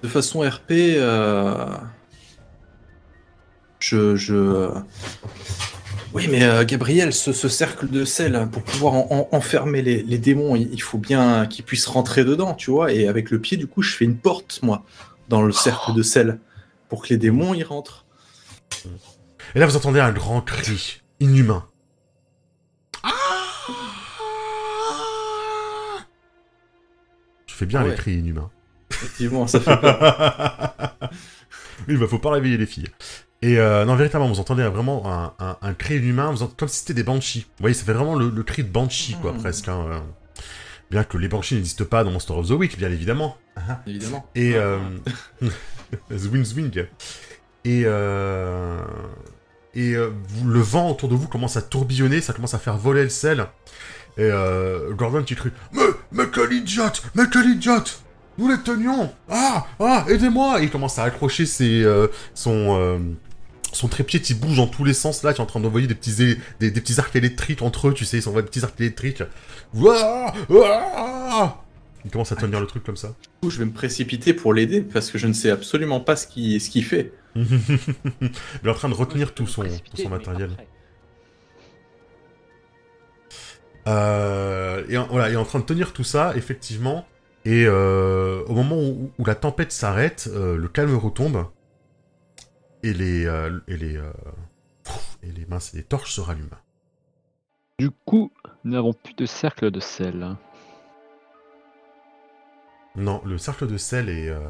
[0.02, 1.66] De façon RP, euh,
[3.80, 4.70] je, je...
[6.12, 9.82] Oui, mais euh, Gabriel, ce, ce cercle de sel, hein, pour pouvoir en- en- enfermer
[9.82, 12.92] les, les démons, il, il faut bien qu'ils puissent rentrer dedans, tu vois.
[12.92, 14.84] Et avec le pied, du coup, je fais une porte, moi,
[15.28, 16.38] dans le cercle de sel,
[16.88, 18.03] pour que les démons y rentrent.
[19.54, 21.66] Et là, vous entendez un grand cri inhumain.
[27.46, 27.90] Je fais bien Ouais.
[27.90, 28.50] les cris inhumains.
[28.90, 30.88] Effectivement, ça fait peur.
[31.88, 32.88] oui, bah faut pas réveiller les filles.
[33.42, 36.68] Et euh, non, véritablement, vous entendez vraiment un, un, un cri inhumain, vous entendez, comme
[36.68, 37.40] si c'était des banshees.
[37.42, 39.38] Vous voyez, ça fait vraiment le, le cri de banshee, quoi, Mm.
[39.38, 39.68] presque.
[39.68, 40.00] hein, euh.
[40.90, 43.36] Bien que les banshees n'existent pas dans Monster of the Week, bien évidemment.
[43.86, 44.28] Évidemment.
[44.34, 44.78] Et euh...
[46.12, 46.86] zwing zwing.
[47.64, 48.78] Et euh...
[49.74, 50.10] et euh,
[50.44, 53.46] le vent autour de vous commence à tourbillonner, ça commence à faire voler le sel.
[54.16, 58.02] Et euh, Gordon qui crie Mais, mais quel idiote Mais quel idiote
[58.38, 61.84] Nous les tenions Ah Ah Aidez-moi il commence à accrocher ses,
[62.34, 63.16] son,
[63.72, 65.94] son trépied qui bouge dans tous les sens là, qui est en train d'envoyer des
[65.96, 68.80] petits, des, des petits arcs électriques entre eux, tu sais, ils s'envoient des petits arcs
[68.80, 69.22] électriques.
[69.74, 70.32] Ouah
[72.04, 73.08] Il commence à tenir le truc comme ça.
[73.08, 76.16] Du coup, je vais me précipiter pour l'aider, parce que je ne sais absolument pas
[76.16, 77.12] ce qu'il ce fait.
[77.34, 77.42] il
[78.64, 80.50] est en train de retenir tout son, tout matériel.
[83.86, 87.06] Euh, et en- voilà, il est en train de tenir tout ça, effectivement.
[87.44, 91.46] Et euh, au moment où, où la tempête s'arrête, euh, le calme retombe.
[92.82, 94.12] Et les, euh, et les, euh,
[95.22, 96.56] et les, minces, les torches se rallument.
[97.78, 98.30] Du coup,
[98.64, 100.36] nous n'avons plus de cercle de sel.
[102.96, 104.48] Non, le cercle de sel est euh,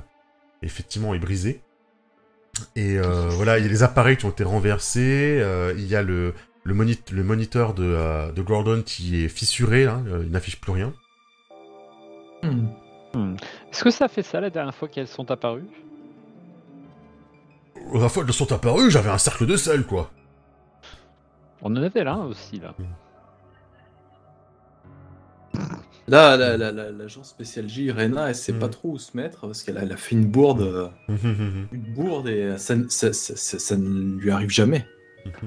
[0.62, 1.62] effectivement est brisé.
[2.76, 5.38] Et euh, voilà, il y a les appareils qui ont été renversés.
[5.40, 9.28] euh, il y a le, le, moni- le moniteur de, euh, de Gordon qui est
[9.28, 10.92] fissuré, hein, euh, il n'affiche plus rien.
[12.42, 12.66] Hmm.
[13.72, 15.66] Est-ce que ça fait ça la dernière fois qu'elles sont apparues?
[17.94, 20.10] La fois qu'elles sont apparues, j'avais un cercle de sel, quoi.
[21.62, 22.74] On en avait là aussi là.
[26.06, 29.40] Là, la- la- la- l'agence spéciale J, Rena, elle sait pas trop où se mettre,
[29.46, 33.58] parce qu'elle a, fait une bourde, euh, une bourde, et ça, ne- ça, ça- ça-
[33.58, 34.86] ça ne lui arrive jamais.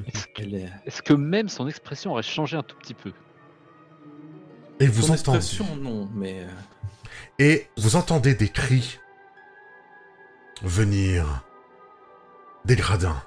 [0.08, 0.70] Est-ce que, Elle est...
[0.88, 3.12] est-ce que même son expression aurait changé un tout petit peu?
[4.80, 5.38] Et vous Son entendez.
[5.38, 6.41] expression, non, mais...
[6.41, 6.48] euh,
[7.38, 9.00] Et vous entendez des cris
[10.63, 11.43] venir
[12.65, 13.22] des gradins.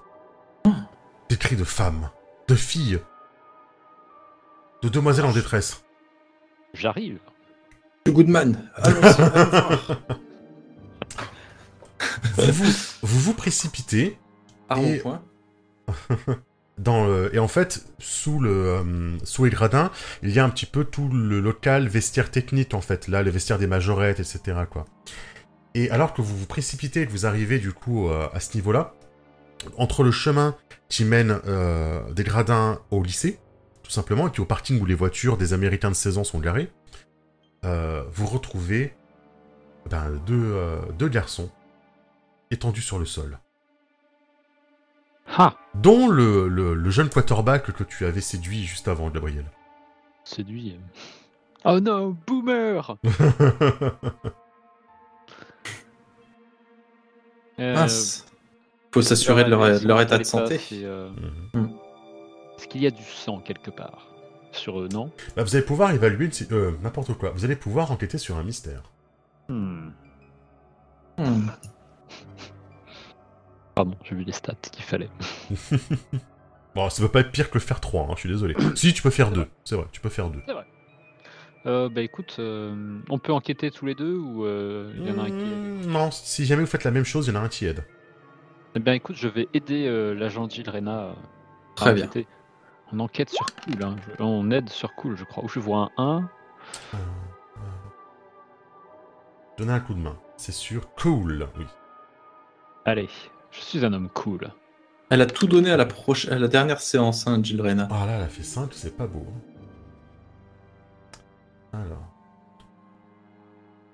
[1.28, 2.10] Des cris de femmes,
[2.48, 2.98] de filles,
[4.82, 5.84] de demoiselles en détresse.
[6.74, 7.18] J'arrive.
[8.08, 10.00] Goodman, allons-y, allons voir.
[12.36, 14.18] Vous vous, vous, vous précipitez
[14.68, 15.22] À Et- point.
[16.78, 17.34] dans le...
[17.34, 19.90] Et en fait, sous, le, euh, sous les gradins,
[20.22, 23.06] il y a un petit peu tout le local vestiaire technique, en fait.
[23.08, 24.40] Là, le vestiaire des majorettes, etc.
[24.70, 24.86] Quoi.
[25.74, 28.54] Et alors que vous vous précipitez et que vous arrivez, du coup, euh, à ce
[28.56, 28.94] niveau-là,
[29.76, 30.56] entre le chemin
[30.88, 33.38] qui mène euh, des gradins au lycée,
[33.90, 36.38] tout simplement, et puis au parking où les voitures des Américains de 16 ans sont
[36.38, 36.70] garées,
[37.64, 38.94] euh, vous retrouvez
[39.90, 41.50] ben, deux, euh, deux garçons
[42.52, 43.40] étendus sur le sol
[45.36, 49.46] Ah dont le, le- le jeune quarterback que tu avais séduit juste avant, Gabriel.
[50.22, 50.78] Séduit.
[51.64, 52.96] Oh non, boomer
[57.58, 58.24] Euh, Mince.
[58.94, 60.58] Faut s'assurer de leur, de leur état de santé.
[62.60, 64.06] Est-ce qu'il y a du sang quelque part
[64.52, 67.30] Sur eux, non Bah, vous allez pouvoir évaluer euh, n'importe quoi.
[67.30, 68.82] Vous allez pouvoir enquêter sur un mystère.
[69.48, 69.88] Hmm.
[71.16, 71.48] Hmm.
[73.74, 75.08] Pardon, j'ai vu les stats qu'il fallait.
[76.76, 78.54] Bon, ça peut pas être pire que faire 3, hein, je suis désolé.
[78.76, 79.46] si, tu peux faire 2.
[79.64, 80.40] C'est vrai, tu peux faire 2.
[81.66, 85.18] Euh, bah écoute, euh, on peut enquêter tous les deux ou euh, il y en
[85.18, 87.40] a un qui aide Non, si jamais vous faites la même chose, il y en
[87.40, 87.84] a un qui aide.
[88.76, 91.14] Eh bien écoute, je vais aider euh, l'agent Gilles Rena à
[91.74, 92.08] Très bien.
[92.92, 93.96] On enquête sur cool, hein.
[94.18, 95.44] je- on aide sur cool, je crois.
[95.44, 96.28] Où je vois un 1.
[96.94, 96.96] Euh,
[99.58, 100.16] Donnez un coup de main.
[100.36, 100.88] C'est sûr.
[100.94, 101.66] Cool, oui.
[102.84, 103.08] Allez,
[103.50, 104.50] je suis un homme cool.
[105.10, 106.28] Elle a tout donné à la, proche...
[106.28, 107.88] à la dernière séance, hein, Jill Rena.
[107.90, 109.26] Ah là, elle a fait 5, c'est pas beau.
[111.72, 111.78] hein.
[111.84, 112.06] Alors.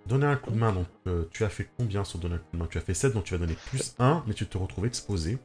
[0.07, 2.45] Donner un coup de main, donc euh, tu as fait combien sur donner un coup
[2.53, 2.67] de main?
[2.71, 5.39] Tu as fait 7, donc tu vas donner plus 1, mais tu te retrouves exposé.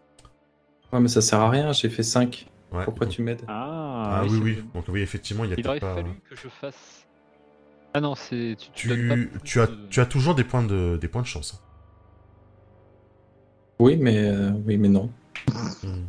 [0.94, 2.48] Ouais, mais ça sert à rien, j'ai fait 5.
[2.72, 4.64] Ouais, Pourquoi donc- tu m'aides Ah, Ah oui, oui.
[4.74, 5.96] Donc oui, effectivement, il y a Il aurait pas...
[5.96, 7.06] fallu que je fasse.
[7.94, 8.56] Ah non, c'est.
[8.74, 11.62] Tu, pas as, de- tu as toujours des points de, des points de chance.
[13.80, 15.12] Oui, mais, euh, oui, mais non.
[15.84, 16.06] Hmm.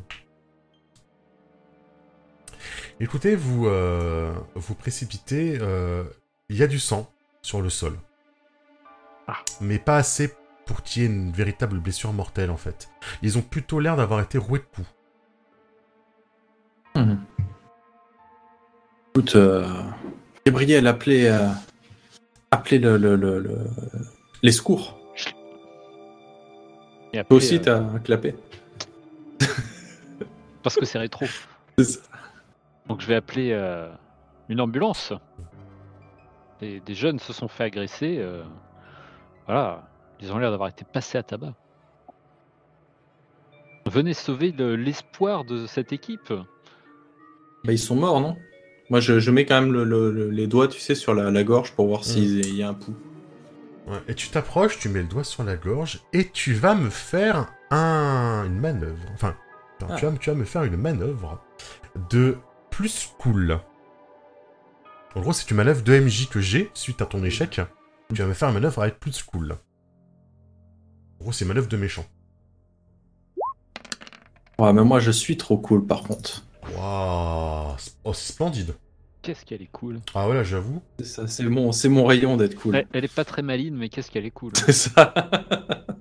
[3.01, 5.59] Écoutez, vous euh, vous précipitez.
[5.61, 6.05] euh,
[6.49, 7.99] Il y a du sang sur le sol.
[9.27, 9.39] Ah.
[9.61, 10.33] Mais pas assez
[10.67, 12.89] pour qu'il y ait une véritable blessure mortelle en fait.
[13.23, 14.87] Ils ont plutôt l'air d'avoir été roués de coups.
[19.15, 19.67] Écoute, euh,
[20.47, 21.49] Gabriel, appelez, euh,
[22.51, 23.59] appelez le, le, le- le-
[24.43, 24.99] les secours.
[27.13, 28.35] Et après, Toi aussi, euh, t'as clapé.
[30.63, 31.27] Parce que c'est rétro.
[31.79, 31.99] Ça.
[32.89, 33.53] Donc je vais appeler
[34.49, 35.13] une ambulance.
[36.63, 38.25] Et des jeunes se sont fait agresser.
[39.47, 39.83] voilà,
[40.21, 41.53] ils ont l'air d'avoir été passés à tabac.
[43.85, 46.33] Venez sauver le- l'espoir de cette équipe.
[47.65, 48.37] Bah, ils sont morts, non?
[48.93, 51.31] Moi, je, je mets quand même le- le- le- les doigts, tu sais, sur la,
[51.31, 52.95] la gorge pour voir s'il y a un pouls.
[53.87, 56.91] Ouais, Et tu t'approches, tu mets le doigt sur la gorge et tu vas me
[56.91, 58.45] faire un...
[58.47, 59.03] une manœuvre.
[59.15, 59.35] Enfin,
[59.89, 59.97] Ah.
[59.97, 61.43] tu, vas, tu vas me faire une manœuvre
[62.11, 62.37] de
[62.69, 63.59] plus cool.
[65.15, 67.63] En gros, c'est une manœuvre de MJ que j'ai suite à ton échec.
[68.15, 69.53] Tu vas me faire une manœuvre avec plus cool.
[71.19, 72.05] En gros, c'est une manœuvre de méchant.
[74.59, 76.45] Ouais, mais moi, je suis trop cool, par contre.
[76.77, 77.75] Waouh
[78.05, 78.75] Oh, c'est splendide.
[79.23, 80.01] Qu'est-ce qu'elle est cool.
[80.15, 80.83] Ah voilà, j'avoue.
[80.99, 82.75] C'est ça, c'est mon, c'est mon rayon d'être cool.
[82.75, 84.53] Elle, elle est pas très maline, mais qu'est-ce qu'elle est cool.
[84.57, 85.15] C'est ça.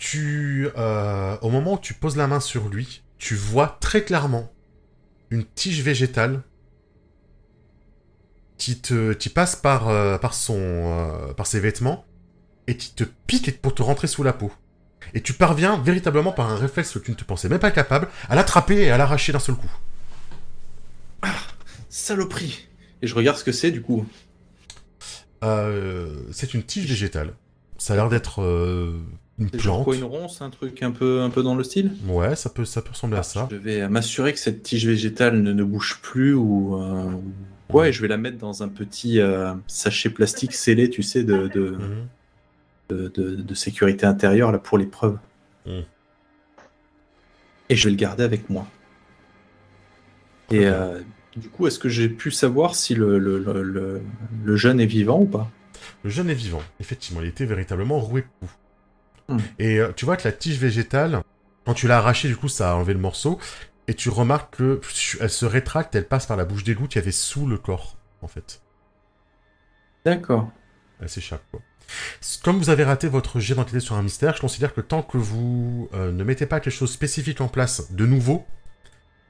[0.00, 4.50] Tu, euh, au moment où tu poses la main sur lui, tu vois très clairement
[5.28, 6.42] une tige végétale
[8.56, 12.06] qui te, qui passe par, euh, par son, euh, par ses vêtements
[12.66, 14.50] et qui te pique pour te rentrer sous la peau.
[15.12, 18.08] Et tu parviens véritablement par un réflexe que tu ne te pensais même pas capable
[18.30, 19.70] à l'attraper et à l'arracher d'un seul coup.
[21.90, 22.66] Saloperie.
[23.02, 24.06] Et je regarde ce que c'est, du coup.
[25.42, 27.34] Euh, c'est une tige végétale.
[27.78, 28.98] Ça a l'air d'être euh,
[29.38, 29.84] une plante.
[29.84, 31.92] quoi, une ronce, un truc un peu, un peu dans le style?
[32.06, 33.48] Ouais, ça peut, ça peut ressembler à ça.
[33.50, 36.76] Je vais m'assurer que cette tige végétale ne, ne bouge plus ou.
[36.76, 37.32] euh, ou-
[37.76, 41.46] Ouais, je vais la mettre dans un petit euh, sachet plastique scellé, tu sais, de,
[41.48, 42.08] de, Mhm.
[42.90, 45.18] de, de- de sécurité intérieure là, pour l'épreuve.
[45.66, 45.80] Mm.
[47.68, 48.66] Et je vais le garder avec moi.
[50.50, 50.66] Et
[51.40, 54.02] du coup, est-ce que j'ai pu savoir si le, le, le, le-
[54.44, 55.50] le jeune est vivant ou pas?
[56.04, 58.24] Le jeune est vivant, effectivement, il était véritablement roué.
[59.28, 59.38] Hmm.
[59.58, 61.22] Et euh, tu vois que la tige végétale,
[61.64, 63.38] quand tu l'as arraché, du coup, ça a enlevé le morceau.
[63.88, 64.80] et tu remarques que
[65.20, 67.96] elle se rétracte, elle passe par la bouche d'égout qu'il y avait sous le corps,
[68.22, 68.62] en fait.
[70.04, 70.50] D'accord.
[71.00, 71.60] Elle s'échappe, quoi.
[72.44, 75.18] Comme vous avez raté votre jet d'enquêter sur un mystère, je considère que tant que
[75.18, 78.46] vous euh, ne mettez pas quelque chose de spécifique en place de nouveau,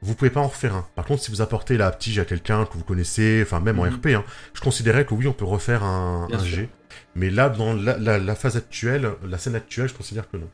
[0.03, 0.87] vous pouvez pas en refaire un.
[0.95, 3.85] Par contre, si vous apportez la tige à quelqu'un que vous connaissez, enfin même en
[3.85, 3.95] Mhm.
[3.97, 4.25] RP, hein,
[4.55, 6.69] je considérais que oui, on peut refaire un, un jet.
[7.15, 10.49] Mais là, dans la, la- la phase actuelle, la scène actuelle, je considère que non.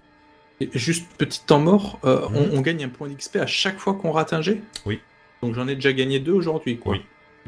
[0.60, 2.36] Et juste petit temps mort, euh, Mhm.
[2.36, 5.00] on, on gagne un point d'XP à chaque fois qu'on rate un jet Oui.
[5.42, 6.94] Donc j'en ai déjà gagné deux aujourd'hui, quoi.
[6.94, 7.04] Oui.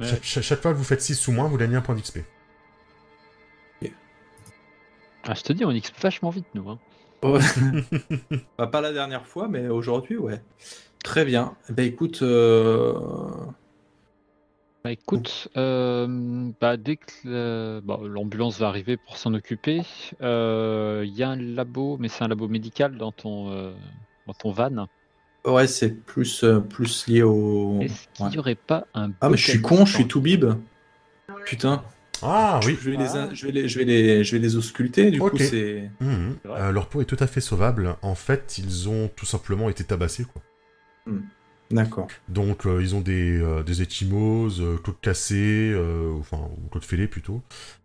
[0.07, 2.18] Cha- cha- chaque fois que vous faites 6 ou moins, vous gagnez un point d'XP.
[5.24, 6.68] Ah, je te dis, on X vachement vite, nous.
[6.70, 6.78] Hein.
[7.22, 7.40] Ouais.
[8.59, 10.40] Bah, pas la dernière fois, mais aujourd'hui, ouais.
[11.05, 11.55] Très bien.
[11.68, 12.92] Eh Ben écoute, euh,
[14.84, 19.82] Bah, écoute, euh, bah, dès que bah, l'ambulance va arriver pour s'en occuper,
[20.22, 23.72] euh, il y a un labo, mais c'est un labo médical dans ton, euh,
[24.26, 24.86] dans ton van.
[25.46, 27.78] ouais, c'est plus, euh, plus lié au.
[27.80, 28.30] Est-ce qu'il ouais.
[28.32, 30.44] n'y aurait pas un Ah, mais je suis con, je suis tout bib.
[31.46, 31.82] Putain.
[32.20, 35.12] Ah oui Je vais, les, je, vais les, je, vais les, je vais les ausculter,
[35.12, 35.30] du Ok.
[35.30, 35.88] coup, c'est.
[36.03, 37.94] Euh, Leur peau est tout à fait sauvable.
[38.03, 40.42] En fait, ils ont tout simplement été tabassés, quoi.
[41.70, 42.09] D'accord.
[42.28, 46.84] Donc, euh, ils ont des, euh, des échymoses, euh, côtes cassées, euh, enfin, ou côtes
[46.86, 47.42] fêlées plutôt.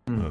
[0.08, 0.20] Hmm.
[0.20, 0.30] Euh,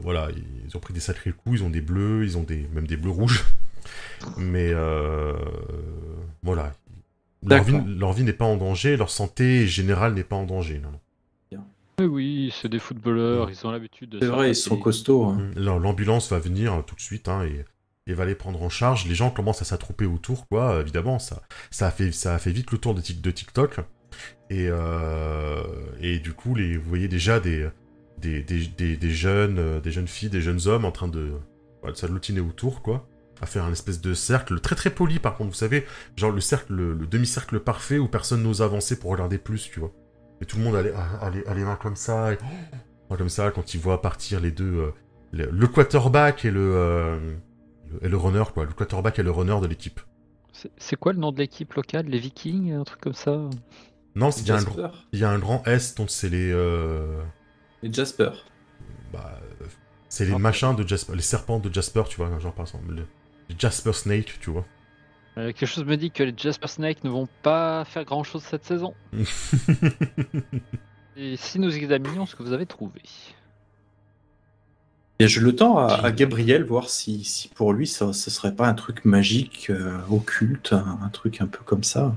[0.00, 0.28] voilà,
[0.66, 2.96] ils ont pris des sacrés coups, ils ont des bleus, ils ont des, même des
[2.96, 3.44] bleus rouges.
[4.38, 5.34] Mais euh,
[6.42, 6.72] voilà.
[7.46, 7.88] Leur vie, D'accord.
[7.88, 10.78] leur vie n'est pas en danger, leur santé générale n'est pas en danger.
[10.78, 11.00] non, non.
[12.00, 15.26] Oui, oui, c'est des footballeurs, ils ont l'habitude de C'est vrai, ils sont costauds.
[15.26, 15.50] hein.
[15.54, 17.64] L'am- L'ambulance va venir tout de suite hein, et,
[18.06, 19.06] et va les prendre en charge.
[19.06, 20.80] Les gens commencent à s'attrouper autour, quoi.
[20.80, 23.80] Évidemment, ça, ça, a fait, ça fait vite le tour de, de TikTok.
[24.50, 25.62] Et, euh,
[26.00, 27.68] et du coup, les, vous voyez déjà des,
[28.18, 31.32] des, des, des- des jeunes, euh, des jeunes filles, des jeunes hommes en train de,
[31.82, 33.08] de autour, quoi.
[33.40, 35.84] À faire un espèce de cercle très très poli, par contre, vous savez,
[36.16, 39.80] genre le cercle, le, le demi-cercle parfait où personne n'ose avancer pour regarder plus, tu
[39.80, 39.92] vois.
[40.40, 40.82] Et tout le monde a
[41.54, 42.30] les, mains comme ça,
[43.10, 44.90] oh, comme ça, quand il voit partir les deux, euh,
[45.32, 47.18] le, le quarterback et le, euh,
[48.00, 48.64] le- et le runner, quoi.
[48.64, 50.00] Le quarterback et le runner de l'équipe.
[50.76, 52.06] C'est- quoi le nom de l'équipe locale?
[52.06, 53.32] Les Vikings Un truc comme ça?
[54.14, 54.88] Non, c'est- il y, a un gr- Jasper.
[55.12, 57.20] il y a un grand S, donc c'est les, euh,
[57.82, 58.30] Les Jasper.
[59.12, 59.64] bah, euh,
[60.08, 63.06] c'est les machins de Jasper, les serpents de Jasper, tu vois, genre par exemple, le-
[63.48, 64.64] les Jasper Snake, tu vois.
[65.36, 68.42] Euh, Quelque chose me dit que les Jasper Snake ne vont pas faire grand chose
[68.44, 68.94] cette saison.
[71.16, 73.02] Et si nous examinions ce que vous avez trouvé?
[75.20, 78.66] Et je le temps à, Gabriel voir si, si pour lui ça, ce serait pas
[78.66, 82.16] un truc magique, euh, occulte, un, un truc un peu comme ça.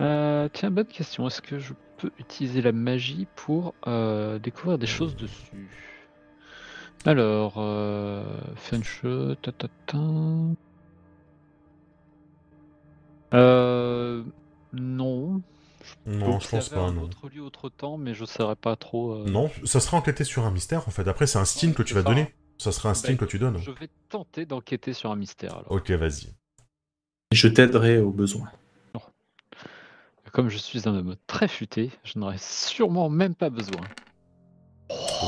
[0.00, 1.26] Euh, Tiens, bonne question.
[1.26, 5.68] Est-ce que je peux utiliser la magie pour euh, découvrir des choses dessus?
[7.06, 8.24] Alors, euh,
[8.56, 9.98] Funshot, ta, ta, ta.
[13.34, 14.22] Euh,
[14.72, 15.42] non.
[16.06, 17.02] Non, je pense pas, un non.
[17.02, 19.12] autre lieu, autre temps, mais je saurais pas trop.
[19.14, 21.06] euh, Non, ça sera enquêté sur un mystère, en fait.
[21.08, 22.08] Après, c'est un steam Ouais, que tu vas ça.
[22.08, 22.34] donner.
[22.58, 23.58] Ça sera un steam Bah, que tu donnes.
[23.58, 25.52] Je vais tenter d'enquêter sur un mystère.
[25.54, 25.72] Alors.
[25.72, 26.28] Ok, vas-y.
[27.32, 28.48] Je t'aiderai au besoin.
[30.32, 33.80] Comme je suis un homme très futé, je n'aurais sûrement même pas besoin.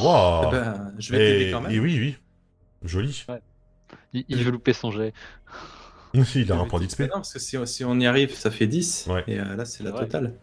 [0.02, 1.70] Waouh Eh ben, je vais et, t'aider quand même.
[1.72, 2.16] et oui, oui.
[2.82, 3.24] Joli.
[4.12, 5.12] Il, il veut louper son jet.
[6.34, 7.00] il a un point d'XP.
[7.02, 9.06] Non, parce que si, si on y arrive, ça fait 10.
[9.08, 9.24] Ouais.
[9.28, 10.00] Et euh, là, c'est la Ouais.
[10.00, 10.34] totale.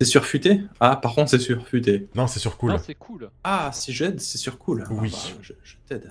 [0.00, 0.62] C'est surfuté?
[0.80, 2.08] Ah, par contre, c'est surfuté.
[2.14, 2.72] Non, c'est sur cool.
[2.72, 3.30] Non, c'est cool.
[3.44, 4.84] Ah, si j'aide, c'est sur cool.
[4.86, 5.10] Ah, Oui.
[5.10, 6.10] bah, je je t'aide.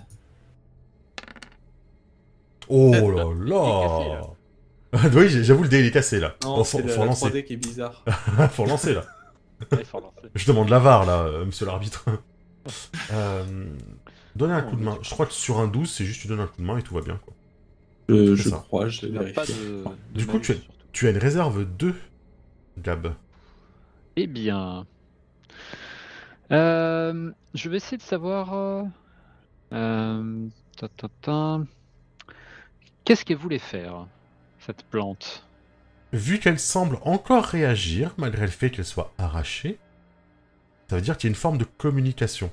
[2.67, 3.15] Oh Euh,
[3.45, 4.21] là
[4.93, 6.35] là Oui, j'avoue, le dé il est cassé là.
[6.43, 7.25] Non, Oh, c'est faut, la, faut la lancer.
[7.29, 8.03] 3D qui est bizarre.
[8.51, 9.05] faut lancer là.
[9.71, 10.15] Ouais, il faut relancer.
[10.35, 12.05] Je demande la VAR là, euh, monsieur l'arbitre.
[13.11, 13.43] euh,
[14.35, 14.97] donnez un Non, coup de main.
[15.01, 16.83] Je crois que sur un 12, c'est juste tu donnes un coup de main et
[16.83, 17.19] tout va bien.
[17.23, 17.33] Quoi.
[18.07, 18.57] Je, C'est je ça.
[18.67, 19.33] crois, je de,
[20.13, 20.71] Du coup, tu es- surtout.
[20.91, 21.95] Tu as une réserve 2,
[22.79, 23.13] Gab.
[24.21, 24.85] Eh bien,
[26.51, 28.53] euh, je vais essayer de savoir.
[28.53, 28.83] euh,
[29.71, 31.59] euh, ta, ta, ta.
[33.05, 34.07] Qu'est-ce qu'elle voulait faire,
[34.59, 35.47] cette plante?
[36.11, 39.79] Vu qu'elle semble encore réagir, malgré le fait qu'elle soit arrachée,
[40.89, 42.51] ça veut dire qu'il y a une forme de communication.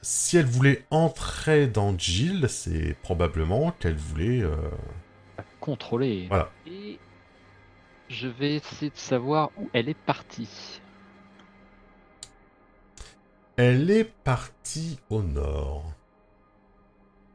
[0.00, 4.40] Si elle voulait entrer dans Jill, c'est probablement qu'elle voulait...
[4.42, 4.56] euh,
[5.60, 6.28] Contrôler.
[6.28, 6.50] Voilà.
[6.66, 6.98] Et
[8.08, 10.80] je vais essayer de savoir où elle est partie.
[13.56, 15.84] Elle est partie au nord.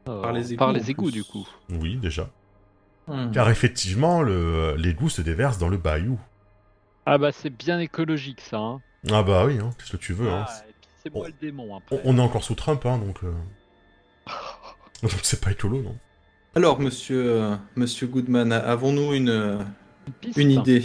[0.04, 1.46] Par les égouts, Par les égouts, du coup.
[1.70, 2.28] Oui, déjà.
[3.06, 3.30] Hmm.
[3.32, 6.18] Car effectivement, le- l'égout se déverse dans le bayou.
[7.06, 8.58] Ah bah c'est bien écologique ça.
[8.58, 8.80] Hein.
[9.10, 10.30] Ah bah oui, hein, qu'est-ce que tu veux.
[10.30, 10.44] hein.
[10.46, 10.62] Ah,
[11.02, 12.00] c'est moi le démon On, après.
[12.04, 13.24] on est encore sous Trump, hein, donc...
[13.24, 13.32] euh,
[15.02, 15.96] Donc c'est pas écolo, non
[16.54, 19.58] Alors, monsieur, euh, monsieur Goodman, avons-nous une, euh,
[20.06, 20.36] Une piste.
[20.38, 20.84] une idée?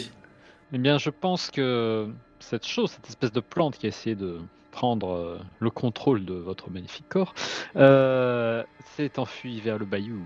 [0.72, 2.10] Eh bien, je pense que
[2.40, 4.40] cette chose, cette espèce de plante qui a essayé de
[4.76, 7.34] prendre euh, le contrôle de votre magnifique corps,
[7.78, 8.62] euh,
[8.98, 10.20] s'est enfuie vers le bayou.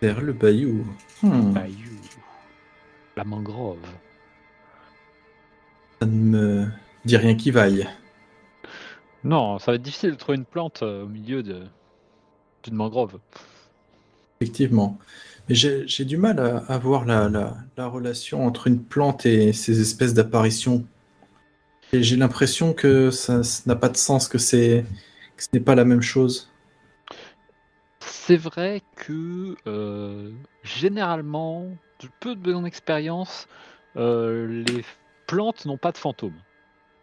[0.00, 0.86] Vers le bayou.
[1.22, 1.52] Hmm.
[1.52, 1.96] Bayou.
[3.16, 3.78] La mangrove.
[6.00, 6.66] Ça ne me
[7.04, 7.88] dit rien qui vaille.
[9.24, 11.62] Non, ça va être difficile de trouver une plante euh, au milieu de
[12.62, 13.18] d'une mangrove.
[14.40, 14.98] Effectivement.
[15.48, 19.26] Mais j'ai j'ai du mal à, à voir la, la- la relation entre une plante
[19.26, 20.84] et ces espèces d'apparitions.
[21.92, 24.84] Et j'ai l'impression que ça n'a pas de sens, que c'est
[25.36, 26.50] que ce n'est pas la même chose.
[28.00, 30.30] C'est vrai que euh,
[30.62, 31.66] généralement,
[31.98, 33.48] du peu de mon expérience,
[33.96, 34.84] euh, les
[35.26, 36.38] plantes n'ont pas de fantômes.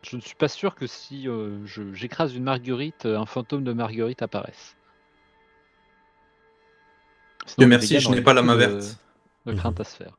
[0.04, 4.22] Je ne suis pas sûr que si euh, j'écrase une marguerite, un fantôme de marguerite
[4.22, 4.78] apparaisse.
[7.46, 9.00] Sinon, merci, je n'ai pas la main de- verte.
[9.46, 10.18] De crainte à se faire.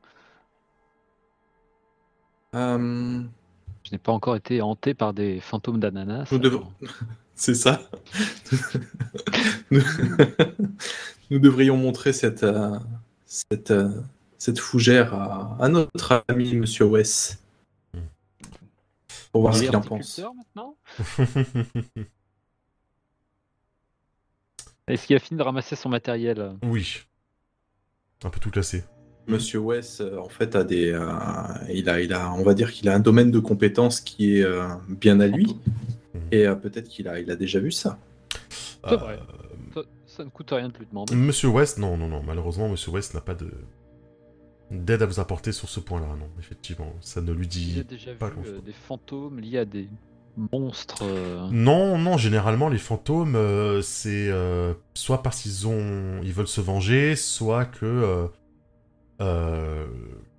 [2.55, 3.21] Euh,
[3.89, 6.27] Je n'ai pas encore été hanté par des fantômes d'ananas.
[6.31, 6.71] Nous devons- alors-
[7.35, 7.81] c'est ça.
[9.71, 9.81] nous...
[11.31, 12.77] nous devrions montrer cette, euh,
[13.25, 13.89] cette, euh,
[14.37, 17.41] cette fougère à, à notre ami Monsieur Wes.
[19.31, 20.19] Pour voir ce qu'il en pense.
[20.19, 20.75] maintenant
[24.87, 26.53] Est-ce qu'il a fini de ramasser son matériel?
[26.63, 27.01] Oui.
[28.23, 28.83] Un peu tout classé.
[29.29, 31.07] Monsieur Wes, euh, en fait, a des, euh,
[31.73, 34.43] il a, il a, on va dire qu'il a un domaine de compétences qui est
[34.43, 35.55] euh, bien à lui,
[36.13, 36.21] Mhm.
[36.31, 37.97] et euh, peut-être qu'il a, il a déjà vu ça.
[38.87, 39.19] C'est vrai.
[39.73, 41.13] Ça, ça ne coûte rien de lui demander.
[41.15, 42.23] Monsieur West, non, non, non.
[42.25, 43.49] Malheureusement, Monsieur West n'a pas de
[44.71, 46.05] d'aide à vous apporter sur ce point-là.
[46.19, 47.83] Non, effectivement, ça ne lui Il a dit.
[47.89, 48.63] déjà vu pas euh, grand-chose.
[48.63, 49.87] des fantômes liés à des
[50.51, 51.03] monstres.
[51.51, 52.17] Non, non.
[52.17, 57.65] Généralement, les fantômes, euh, c'est euh, soit parce qu'ils ont, ils veulent se venger, soit
[57.65, 58.27] que
[59.21, 59.87] euh,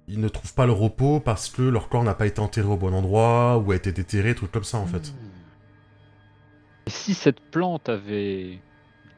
[0.09, 2.76] ils ne trouvent pas le repos parce que leur corps n'a pas été enterré au
[2.76, 5.12] bon endroit ou a été déterré, trucs comme ça en fait.
[6.87, 8.59] Et si cette plante avait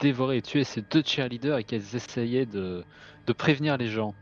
[0.01, 2.85] dévoré et tué ces deux cheerleaders et qu'elles essayaient de,
[3.27, 4.15] de prévenir les gens?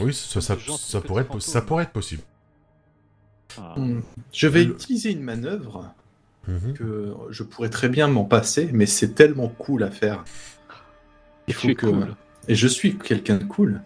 [0.00, 0.40] Oui, ça,
[1.00, 1.66] pourrait être, possi- ça fantômes.
[1.68, 2.22] pourrait être possible.
[3.58, 4.00] Ah, Hmm.
[4.32, 5.92] Je vais Le- utiliser une manœuvre
[6.48, 6.72] Mhm.
[6.74, 10.24] que je pourrais très bien m'en passer, mais c'est tellement cool à faire.
[11.48, 11.86] Il es que...
[11.86, 12.16] cool.
[12.48, 13.82] Et je suis quelqu'un de cool.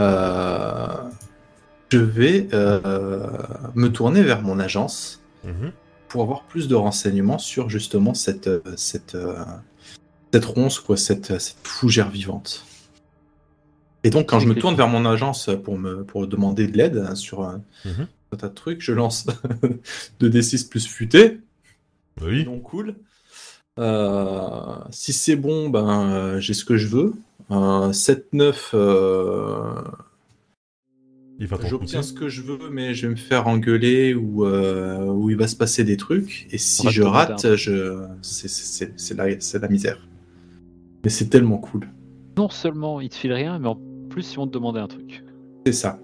[0.00, 0.86] Euh,
[1.90, 3.26] Je vais euh,
[3.74, 5.72] me tourner vers mon agence Mhm.
[6.08, 9.16] pour avoir plus de renseignements sur justement cette, euh, cette,
[10.32, 12.66] cette ronce, quoi, cette, cette fougère vivante.
[14.04, 16.98] Et donc, quand je me tourne vers mon agence pour me pour demander de l'aide
[17.08, 18.06] hein, sur un, Mhm.
[18.32, 19.26] un tas de trucs, je lance
[20.20, 21.40] 2d6 plus futé.
[22.20, 22.44] Oui.
[22.44, 22.96] Non cool.
[23.78, 27.14] Euh, si c'est bon, ben euh, j'ai ce que je veux.
[27.50, 29.82] Euh, 7-9, euh,
[31.38, 35.30] Il j'obtiens ce que je veux, mais je vais me faire engueuler ou, euh, ou
[35.30, 36.46] il va se passer des trucs.
[36.50, 38.04] Et si je rate, je...
[38.22, 40.06] c'est- c'est c'est la, c'est la misère.
[41.04, 41.88] Mais c'est tellement cool.
[42.36, 43.78] Non seulement ils te filent rien, mais en
[44.10, 45.24] plus ils vont te demander un truc.
[45.64, 45.98] C'est ça.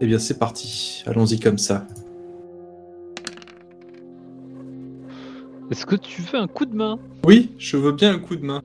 [0.00, 1.02] Eh bien, c'est parti.
[1.06, 1.86] Allons-y comme ça.
[5.70, 6.98] Est-ce que tu veux un coup de main?
[7.26, 8.62] Oui, je veux bien un coup de main.